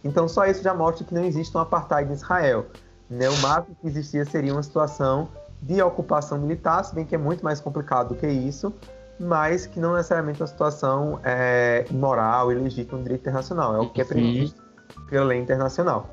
Então 0.09 0.27
só 0.27 0.47
isso 0.47 0.63
já 0.63 0.73
mostra 0.75 1.05
que 1.05 1.15
não 1.15 1.23
existe 1.23 1.57
um 1.57 1.61
apartheid 1.61 2.11
em 2.11 2.15
Israel. 2.15 2.67
Né? 3.09 3.29
O 3.29 3.37
máximo 3.39 3.77
que 3.81 3.87
existia 3.87 4.25
seria 4.25 4.53
uma 4.53 4.63
situação 4.63 5.29
de 5.61 5.83
ocupação 5.83 6.39
militar, 6.39 6.83
se 6.85 6.95
bem 6.95 7.05
que 7.05 7.15
é 7.15 7.19
muito 7.19 7.45
mais 7.45 7.61
complicado 7.61 8.09
do 8.09 8.15
que 8.15 8.27
isso, 8.27 8.73
mas 9.21 9.67
que 9.67 9.79
não 9.79 9.95
necessariamente 9.95 10.41
é 10.41 10.45
uma 10.45 10.49
situação 10.49 11.21
é, 11.23 11.85
imoral 11.91 12.51
e 12.51 12.55
legítima 12.55 12.97
no 12.97 13.03
direito 13.03 13.23
internacional, 13.23 13.75
é 13.75 13.79
o 13.79 13.91
que 13.91 14.01
é 14.01 14.05
previsto 14.05 14.63
pela 15.11 15.27
lei 15.27 15.41
internacional. 15.41 16.09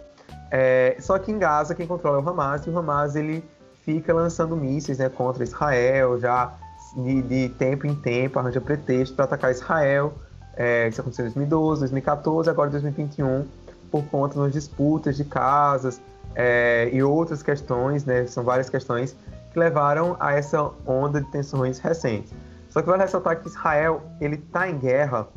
É, 0.51 0.97
só 0.99 1.17
que 1.17 1.31
em 1.31 1.38
Gaza 1.38 1.73
quem 1.75 1.88
controla 1.88 2.17
é 2.17 2.21
o 2.21 2.29
Hamas, 2.29 2.65
e 2.65 2.69
o 2.69 2.77
Hamas 2.77 3.15
ele 3.15 3.43
fica 3.84 4.13
lançando 4.13 4.55
mísseis 4.55 4.97
né, 4.97 5.08
contra 5.08 5.43
Israel, 5.43 6.19
já 6.19 6.53
de, 6.97 7.21
de 7.21 7.49
tempo 7.49 7.86
em 7.86 7.95
tempo 7.95 8.39
arranja 8.39 8.60
pretexto 8.60 9.15
para 9.15 9.25
atacar 9.25 9.51
Israel. 9.51 10.13
É, 10.58 10.88
isso 10.88 11.01
aconteceu 11.01 11.25
em 11.25 11.29
2012, 11.29 11.81
2014, 11.81 12.49
agora 12.49 12.69
2021, 12.71 13.45
por 13.91 14.03
conta 14.05 14.39
das 14.39 14.51
disputas 14.51 15.17
de 15.17 15.23
casas 15.23 16.01
é, 16.35 16.89
e 16.91 17.01
outras 17.01 17.41
questões, 17.41 18.05
né, 18.05 18.25
são 18.27 18.43
várias 18.43 18.69
questões 18.69 19.15
que 19.51 19.59
levaram 19.59 20.17
a 20.19 20.33
essa 20.33 20.71
onda 20.85 21.21
de 21.21 21.31
tensões 21.31 21.79
recentes. 21.79 22.33
Só 22.69 22.81
que 22.81 22.89
vale 22.89 23.03
ressaltar 23.03 23.39
que 23.39 23.47
Israel 23.47 24.01
ele 24.19 24.35
está 24.35 24.69
em 24.69 24.77
guerra 24.77 25.27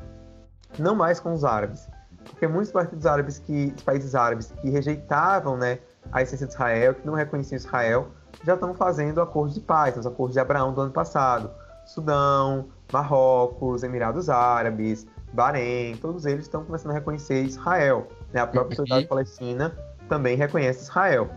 não 0.79 0.95
mais 0.95 1.21
com 1.21 1.33
os 1.33 1.45
árabes, 1.45 1.89
porque 2.25 2.47
muitos 2.47 2.73
partidos 2.73 3.07
árabes 3.07 3.39
que, 3.39 3.75
países 3.85 4.15
árabes 4.15 4.53
que 4.61 4.71
rejeitavam 4.71 5.57
né, 5.57 5.79
a 6.13 6.23
essência 6.23 6.47
de 6.47 6.53
Israel, 6.53 6.95
que 6.95 7.07
não 7.07 7.15
reconheciam 7.15 7.57
Israel, 7.57 8.09
já 8.45 8.55
estão 8.55 8.75
fazendo 8.75 9.21
acordos 9.21 9.55
de 9.55 9.61
paz, 9.61 9.97
os 9.97 10.07
acordos 10.07 10.35
de 10.35 10.41
Abraão 10.41 10.73
do 10.73 10.81
ano 10.81 10.93
passado. 10.93 11.51
Sudão, 11.87 12.69
Marrocos, 12.93 13.83
Emirados 13.83 14.29
Árabes, 14.29 15.07
Bahrein, 15.33 15.97
todos 15.97 16.25
eles 16.27 16.45
estão 16.45 16.65
começando 16.65 16.93
a 16.93 16.95
reconhecer 16.95 17.43
Israel. 17.43 18.09
Né? 18.33 18.41
A 18.41 18.47
própria 18.47 18.77
sociedade 18.77 19.07
palestina 19.07 19.75
também 20.09 20.37
reconhece 20.37 20.83
Israel. 20.83 21.29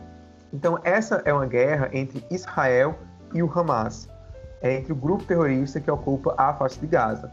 Então, 0.54 0.80
essa 0.84 1.22
é 1.26 1.34
uma 1.34 1.46
guerra 1.46 1.90
entre 1.94 2.24
Israel 2.30 2.98
e 3.34 3.42
o 3.42 3.52
Hamas, 3.54 4.10
é 4.62 4.76
entre 4.76 4.92
o 4.92 4.96
grupo 4.96 5.24
terrorista 5.24 5.80
que 5.80 5.90
ocupa 5.90 6.36
a 6.38 6.54
faixa 6.54 6.80
de 6.80 6.88
Gaza. 6.88 7.32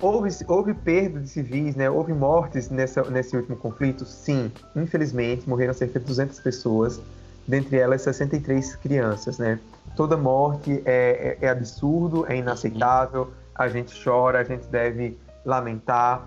Houve, 0.00 0.30
houve 0.46 0.74
perda 0.74 1.18
de 1.18 1.28
civis, 1.28 1.74
né? 1.74 1.90
houve 1.90 2.12
mortes 2.12 2.70
nessa, 2.70 3.02
nesse 3.10 3.36
último 3.36 3.56
conflito? 3.56 4.04
Sim, 4.04 4.52
infelizmente, 4.76 5.48
morreram 5.48 5.74
cerca 5.74 5.98
de 5.98 6.06
200 6.06 6.38
pessoas, 6.40 7.00
dentre 7.48 7.78
elas 7.78 8.02
63 8.02 8.76
crianças. 8.76 9.38
Né? 9.38 9.58
Toda 9.96 10.16
morte 10.16 10.82
é, 10.84 11.38
é, 11.40 11.46
é 11.46 11.48
absurdo, 11.48 12.26
é 12.28 12.36
inaceitável, 12.36 13.32
a 13.54 13.66
gente 13.66 13.92
chora, 14.04 14.40
a 14.40 14.44
gente 14.44 14.66
deve 14.68 15.18
lamentar, 15.44 16.24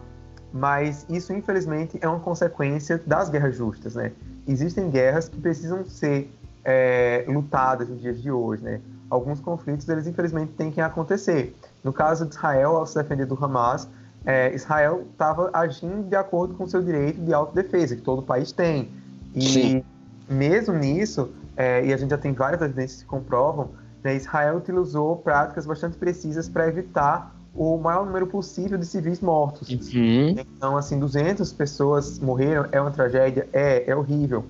mas 0.51 1.05
isso, 1.07 1.31
infelizmente, 1.31 1.97
é 2.01 2.07
uma 2.07 2.19
consequência 2.19 3.01
das 3.05 3.29
guerras 3.29 3.55
justas. 3.55 3.95
Né? 3.95 4.11
Existem 4.47 4.89
guerras 4.89 5.29
que 5.29 5.39
precisam 5.39 5.85
ser 5.85 6.33
é, 6.65 7.23
lutadas 7.27 7.87
nos 7.87 8.01
dias 8.01 8.21
de 8.21 8.31
hoje. 8.31 8.63
Né? 8.63 8.81
Alguns 9.09 9.39
conflitos, 9.39 9.87
eles 9.87 10.07
infelizmente 10.07 10.53
têm 10.53 10.71
que 10.71 10.81
acontecer. 10.81 11.55
No 11.83 11.93
caso 11.93 12.25
de 12.25 12.35
Israel, 12.35 12.77
ao 12.77 12.85
se 12.85 12.95
defender 12.95 13.25
do 13.25 13.37
Hamas, 13.41 13.87
é, 14.25 14.53
Israel 14.53 15.05
estava 15.11 15.49
agindo 15.53 16.07
de 16.07 16.15
acordo 16.15 16.53
com 16.53 16.67
seu 16.67 16.81
direito 16.81 17.21
de 17.21 17.33
autodefesa, 17.33 17.95
que 17.95 18.01
todo 18.01 18.21
país 18.21 18.51
tem. 18.51 18.89
E 19.33 19.41
Sim. 19.41 19.83
Mesmo 20.31 20.73
nisso, 20.73 21.29
é, 21.55 21.85
e 21.85 21.93
a 21.93 21.97
gente 21.97 22.09
já 22.09 22.17
tem 22.17 22.33
várias 22.33 22.61
evidências 22.61 23.01
que 23.01 23.07
comprovam, 23.07 23.69
né, 24.03 24.15
Israel 24.15 24.57
utilizou 24.57 25.17
práticas 25.17 25.65
bastante 25.65 25.97
precisas 25.97 26.49
para 26.49 26.67
evitar 26.67 27.35
o 27.53 27.77
maior 27.77 28.05
número 28.05 28.27
possível 28.27 28.77
de 28.77 28.85
civis 28.85 29.19
mortos. 29.19 29.69
Uhum. 29.69 30.35
Então, 30.37 30.77
assim, 30.77 30.97
200 30.97 31.51
pessoas 31.53 32.17
morreram, 32.19 32.65
é 32.71 32.79
uma 32.79 32.91
tragédia, 32.91 33.47
é, 33.51 33.89
é 33.89 33.95
horrível. 33.95 34.45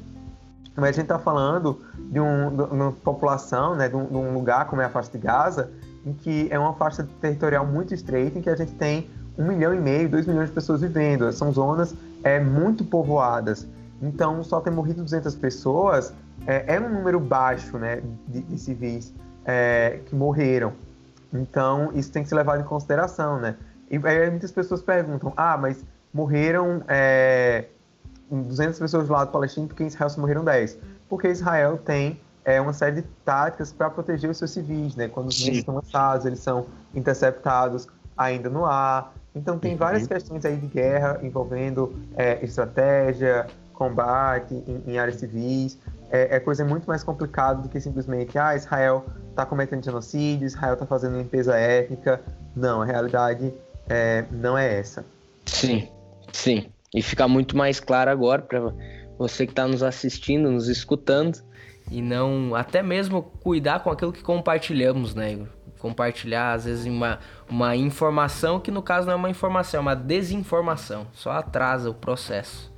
Mas 0.75 0.89
a 0.89 0.91
gente 0.93 1.03
está 1.03 1.19
falando 1.19 1.79
de, 1.97 2.19
um, 2.19 2.55
de, 2.55 2.63
uma 2.63 2.91
população, 2.91 3.75
né, 3.75 3.89
de 3.89 3.95
um, 3.95 4.05
de 4.05 4.15
um 4.15 4.33
lugar 4.33 4.67
como 4.67 4.81
é 4.81 4.85
a 4.85 4.89
faixa 4.89 5.11
de 5.11 5.17
Gaza, 5.17 5.69
em 6.05 6.13
que 6.13 6.47
é 6.49 6.57
uma 6.57 6.73
faixa 6.73 7.07
territorial 7.19 7.65
muito 7.65 7.93
estreita, 7.93 8.39
em 8.39 8.41
que 8.41 8.49
a 8.49 8.55
gente 8.55 8.73
tem 8.73 9.09
um 9.37 9.45
milhão 9.45 9.73
e 9.73 9.79
meio, 9.79 10.07
dois 10.07 10.25
milhões 10.25 10.49
de 10.49 10.55
pessoas 10.55 10.81
vivendo. 10.81 11.31
São 11.33 11.51
zonas 11.51 11.93
é, 12.23 12.39
muito 12.39 12.83
povoadas. 12.85 13.67
Então, 14.01 14.43
só 14.43 14.59
ter 14.59 14.71
morrido 14.71 15.03
200 15.03 15.35
pessoas 15.35 16.13
é, 16.47 16.75
é 16.75 16.79
um 16.79 16.89
número 16.89 17.19
baixo 17.19 17.77
né, 17.77 18.01
de, 18.27 18.41
de 18.41 18.57
civis 18.57 19.13
é, 19.45 19.99
que 20.05 20.15
morreram. 20.15 20.73
Então, 21.33 21.91
isso 21.93 22.11
tem 22.11 22.23
que 22.23 22.29
ser 22.29 22.35
levado 22.35 22.61
em 22.61 22.65
consideração, 22.65 23.39
né? 23.39 23.55
E 23.89 23.99
aí 24.07 24.29
muitas 24.29 24.51
pessoas 24.51 24.81
perguntam, 24.81 25.33
ah, 25.35 25.57
mas 25.57 25.83
morreram 26.13 26.81
é, 26.87 27.65
200 28.29 28.79
pessoas 28.79 29.07
do 29.07 29.13
lado 29.13 29.31
palestino 29.31 29.67
porque 29.67 29.83
em 29.83 29.87
Israel 29.87 30.09
só 30.09 30.19
morreram 30.19 30.43
10. 30.43 30.77
Porque 31.09 31.27
Israel 31.27 31.77
tem 31.77 32.19
é, 32.43 32.59
uma 32.59 32.73
série 32.73 33.01
de 33.01 33.07
táticas 33.25 33.71
para 33.71 33.89
proteger 33.89 34.29
os 34.29 34.37
seus 34.37 34.51
civis, 34.51 34.95
né? 34.95 35.07
Quando 35.07 35.27
os 35.27 35.37
civis 35.37 35.59
estão 35.59 35.75
lançados, 35.75 36.25
eles 36.25 36.39
são 36.39 36.65
interceptados 36.93 37.87
ainda 38.17 38.49
no 38.49 38.65
ar. 38.65 39.13
Então 39.35 39.57
tem 39.57 39.73
uhum. 39.73 39.77
várias 39.77 40.07
questões 40.07 40.43
aí 40.45 40.57
de 40.57 40.67
guerra 40.67 41.19
envolvendo 41.21 41.95
é, 42.15 42.43
estratégia, 42.43 43.47
combate 43.81 44.53
em, 44.53 44.91
em 44.91 44.99
áreas 44.99 45.15
civis. 45.15 45.79
É, 46.11 46.35
é, 46.35 46.39
coisa 46.39 46.63
muito 46.63 46.85
mais 46.85 47.03
complicada 47.03 47.63
do 47.63 47.69
que 47.69 47.79
simplesmente, 47.79 48.37
ah, 48.37 48.55
Israel 48.55 49.05
está 49.29 49.43
cometendo 49.43 49.83
genocídio, 49.83 50.45
Israel 50.45 50.73
está 50.73 50.85
fazendo 50.85 51.17
limpeza 51.17 51.57
étnica. 51.57 52.21
Não, 52.55 52.81
a 52.81 52.85
realidade 52.85 53.51
é, 53.89 54.25
não 54.29 54.55
é 54.55 54.79
essa. 54.79 55.03
Sim, 55.45 55.89
sim. 56.31 56.67
E 56.93 57.01
fica 57.01 57.27
muito 57.27 57.57
mais 57.57 57.79
claro 57.79 58.11
agora 58.11 58.41
para 58.41 58.73
você 59.17 59.47
que 59.47 59.53
está 59.53 59.67
nos 59.67 59.81
assistindo, 59.81 60.51
nos 60.51 60.67
escutando, 60.67 61.39
e 61.89 62.01
não 62.01 62.53
até 62.53 62.83
mesmo 62.83 63.23
cuidar 63.23 63.79
com 63.79 63.89
aquilo 63.89 64.13
que 64.13 64.21
compartilhamos, 64.21 65.15
né? 65.15 65.39
Compartilhar 65.79 66.53
às 66.53 66.65
vezes 66.65 66.85
uma, 66.85 67.19
uma 67.49 67.75
informação 67.75 68.59
que 68.59 68.69
no 68.69 68.83
caso 68.83 69.07
não 69.07 69.13
é 69.13 69.15
uma 69.15 69.29
informação, 69.29 69.79
é 69.79 69.81
uma 69.81 69.95
desinformação, 69.95 71.07
só 71.13 71.31
atrasa 71.31 71.89
o 71.89 71.93
processo. 71.93 72.70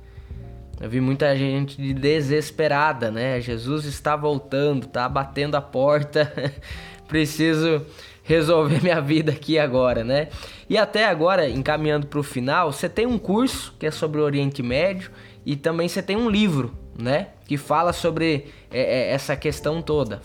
Eu 0.80 0.90
vi 0.90 1.00
muita 1.00 1.36
gente 1.36 1.94
desesperada, 1.94 3.10
né? 3.10 3.40
Jesus 3.40 3.84
está 3.84 4.16
voltando, 4.16 4.86
tá 4.86 5.08
batendo 5.08 5.54
a 5.54 5.60
porta, 5.60 6.32
preciso 7.06 7.84
resolver 8.22 8.82
minha 8.82 9.00
vida 9.00 9.32
aqui 9.32 9.58
agora, 9.58 10.02
né? 10.02 10.28
E 10.68 10.76
até 10.76 11.06
agora, 11.06 11.48
encaminhando 11.48 12.06
para 12.06 12.18
o 12.18 12.22
final, 12.22 12.72
você 12.72 12.88
tem 12.88 13.06
um 13.06 13.18
curso 13.18 13.74
que 13.78 13.86
é 13.86 13.90
sobre 13.90 14.20
o 14.20 14.24
Oriente 14.24 14.62
Médio 14.62 15.10
e 15.44 15.54
também 15.54 15.88
você 15.88 16.02
tem 16.02 16.16
um 16.16 16.28
livro, 16.28 16.74
né? 16.98 17.28
Que 17.46 17.56
fala 17.56 17.92
sobre 17.92 18.46
é, 18.70 18.80
é, 18.80 19.12
essa 19.12 19.36
questão 19.36 19.82
toda. 19.82 20.22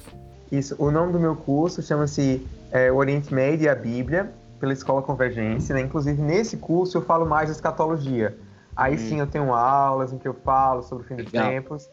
Isso. 0.52 0.76
O 0.80 0.90
nome 0.90 1.12
do 1.12 1.20
meu 1.20 1.36
curso 1.36 1.82
chama-se 1.82 2.46
é, 2.72 2.92
Oriente 2.92 3.34
Médio 3.34 3.66
e 3.66 3.70
a 3.70 3.76
Bíblia, 3.76 4.32
pela 4.60 4.74
Escola 4.74 5.02
Convergência. 5.02 5.76
Né? 5.76 5.82
Inclusive, 5.82 6.22
nesse 6.22 6.58
curso 6.58 6.98
eu 6.98 7.02
falo 7.02 7.26
mais 7.26 7.50
de 7.50 7.56
escatologia. 7.56 8.36
Aí 8.80 8.96
hum. 8.96 8.98
sim 8.98 9.20
eu 9.20 9.28
tenho 9.28 9.54
aulas 9.54 10.14
em 10.14 10.18
que 10.18 10.28
eu 10.28 10.34
falo 10.34 10.82
sobre 10.82 11.04
o 11.04 11.08
fim 11.08 11.18
dos 11.18 11.32
tempos. 11.32 11.90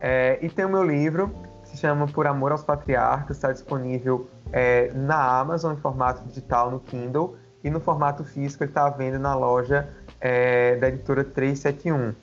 É, 0.00 0.38
e 0.40 0.48
tem 0.48 0.64
o 0.64 0.70
meu 0.70 0.82
livro, 0.82 1.28
que 1.62 1.68
se 1.68 1.76
chama 1.76 2.06
Por 2.06 2.26
Amor 2.26 2.50
aos 2.50 2.64
Patriarcas, 2.64 3.36
está 3.36 3.52
disponível 3.52 4.26
é, 4.50 4.90
na 4.94 5.38
Amazon 5.38 5.74
em 5.74 5.76
formato 5.76 6.26
digital 6.26 6.70
no 6.70 6.80
Kindle 6.80 7.36
e 7.62 7.68
no 7.68 7.78
formato 7.78 8.24
físico 8.24 8.64
ele 8.64 8.70
está 8.70 8.86
à 8.86 8.90
venda 8.90 9.18
na 9.18 9.34
loja 9.34 9.86
é, 10.18 10.76
da 10.76 10.88
editora 10.88 11.22
371. 11.22 12.14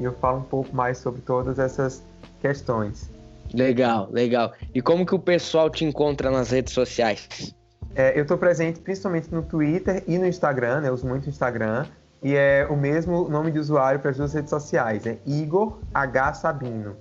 E 0.00 0.04
eu 0.04 0.12
falo 0.14 0.38
um 0.38 0.44
pouco 0.44 0.74
mais 0.74 0.96
sobre 0.96 1.20
todas 1.20 1.58
essas 1.58 2.02
questões. 2.40 3.10
Legal, 3.52 4.08
legal. 4.10 4.54
E 4.74 4.80
como 4.80 5.04
que 5.04 5.14
o 5.14 5.18
pessoal 5.18 5.68
te 5.68 5.84
encontra 5.84 6.30
nas 6.30 6.50
redes 6.50 6.72
sociais? 6.72 7.54
É, 7.94 8.18
eu 8.18 8.22
estou 8.22 8.38
presente 8.38 8.80
principalmente 8.80 9.30
no 9.30 9.42
Twitter 9.42 10.02
e 10.06 10.18
no 10.18 10.26
Instagram, 10.26 10.80
né? 10.80 10.88
Eu 10.88 10.94
uso 10.94 11.06
muito 11.06 11.26
o 11.26 11.28
Instagram. 11.28 11.84
E 12.22 12.34
é 12.34 12.66
o 12.68 12.76
mesmo 12.76 13.28
nome 13.28 13.50
de 13.50 13.58
usuário 13.58 14.00
para 14.00 14.10
as 14.10 14.16
duas 14.16 14.32
redes 14.32 14.50
sociais, 14.50 15.06
é 15.06 15.18
Igor 15.26 15.78
H. 15.92 16.34
Sabino. 16.34 16.96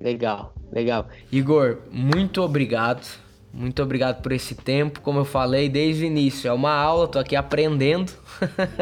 Legal. 0.00 0.54
Legal. 0.72 1.06
Igor, 1.30 1.78
muito 1.90 2.42
obrigado. 2.42 3.06
Muito 3.52 3.82
obrigado 3.82 4.22
por 4.22 4.30
esse 4.30 4.54
tempo. 4.54 5.00
Como 5.00 5.18
eu 5.18 5.24
falei 5.24 5.68
desde 5.68 6.04
o 6.04 6.06
início, 6.06 6.48
é 6.48 6.52
uma 6.52 6.72
aula, 6.72 7.08
tô 7.08 7.18
aqui 7.18 7.34
aprendendo 7.34 8.12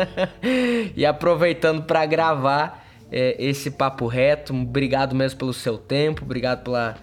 e 0.94 1.06
aproveitando 1.06 1.84
para 1.84 2.04
gravar 2.04 2.86
é, 3.10 3.36
esse 3.42 3.70
papo 3.70 4.06
reto. 4.06 4.54
Obrigado 4.54 5.14
mesmo 5.14 5.38
pelo 5.38 5.54
seu 5.54 5.78
tempo, 5.78 6.22
obrigado 6.22 6.64
pela, 6.64 6.96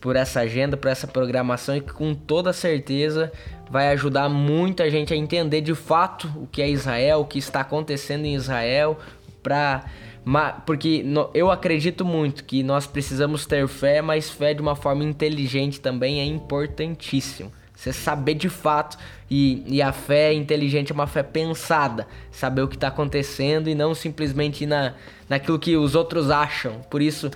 por 0.00 0.16
essa 0.16 0.40
agenda, 0.40 0.76
por 0.76 0.88
essa 0.88 1.06
programação 1.06 1.76
e 1.76 1.80
que 1.80 1.92
com 1.92 2.14
toda 2.14 2.52
certeza 2.52 3.30
vai 3.70 3.88
ajudar 3.90 4.28
muita 4.28 4.90
gente 4.90 5.12
a 5.12 5.16
entender 5.16 5.60
de 5.60 5.74
fato 5.74 6.26
o 6.36 6.46
que 6.46 6.62
é 6.62 6.70
Israel, 6.70 7.20
o 7.20 7.24
que 7.24 7.38
está 7.38 7.60
acontecendo 7.60 8.24
em 8.24 8.34
Israel, 8.34 8.98
para 9.42 9.84
porque 10.66 11.04
eu 11.32 11.50
acredito 11.50 12.04
muito 12.04 12.44
que 12.44 12.62
nós 12.62 12.86
precisamos 12.86 13.46
ter 13.46 13.66
fé, 13.66 14.02
mas 14.02 14.28
fé 14.30 14.52
de 14.52 14.60
uma 14.60 14.76
forma 14.76 15.02
inteligente 15.02 15.80
também 15.80 16.20
é 16.20 16.24
importantíssimo. 16.24 17.50
Você 17.74 17.94
saber 17.94 18.34
de 18.34 18.50
fato, 18.50 18.98
e, 19.30 19.64
e 19.66 19.80
a 19.80 19.90
fé 19.90 20.34
inteligente 20.34 20.92
é 20.92 20.94
uma 20.94 21.06
fé 21.06 21.22
pensada, 21.22 22.06
saber 22.30 22.60
o 22.60 22.68
que 22.68 22.74
está 22.74 22.88
acontecendo 22.88 23.70
e 23.70 23.74
não 23.74 23.94
simplesmente 23.94 24.66
na, 24.66 24.92
naquilo 25.26 25.58
que 25.58 25.74
os 25.74 25.94
outros 25.94 26.30
acham. 26.30 26.74
Por 26.90 27.00
isso, 27.00 27.30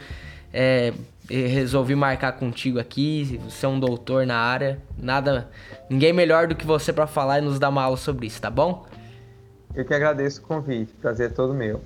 é, 0.53 0.93
resolvi 1.29 1.95
marcar 1.95 2.33
contigo 2.33 2.79
aqui. 2.79 3.41
Você 3.45 3.67
é 3.67 3.69
um 3.69 3.81
doutor 3.81 4.27
na 4.27 4.37
área, 4.37 4.79
nada, 4.99 5.49
ninguém 5.89 6.13
melhor 6.13 6.47
do 6.47 6.55
que 6.55 6.67
você 6.67 6.93
para 6.93 7.07
falar 7.07 7.39
e 7.39 7.43
nos 7.43 7.59
dar 7.59 7.71
uma 7.71 7.83
aula 7.83 7.97
sobre 7.97 8.27
isso, 8.27 8.41
tá 8.41 8.51
bom? 8.51 8.87
Eu 9.75 9.85
que 9.85 9.95
agradeço 9.95 10.41
o 10.41 10.45
convite, 10.45 10.93
prazer 11.01 11.31
é 11.31 11.33
todo 11.33 11.53
meu. 11.53 11.81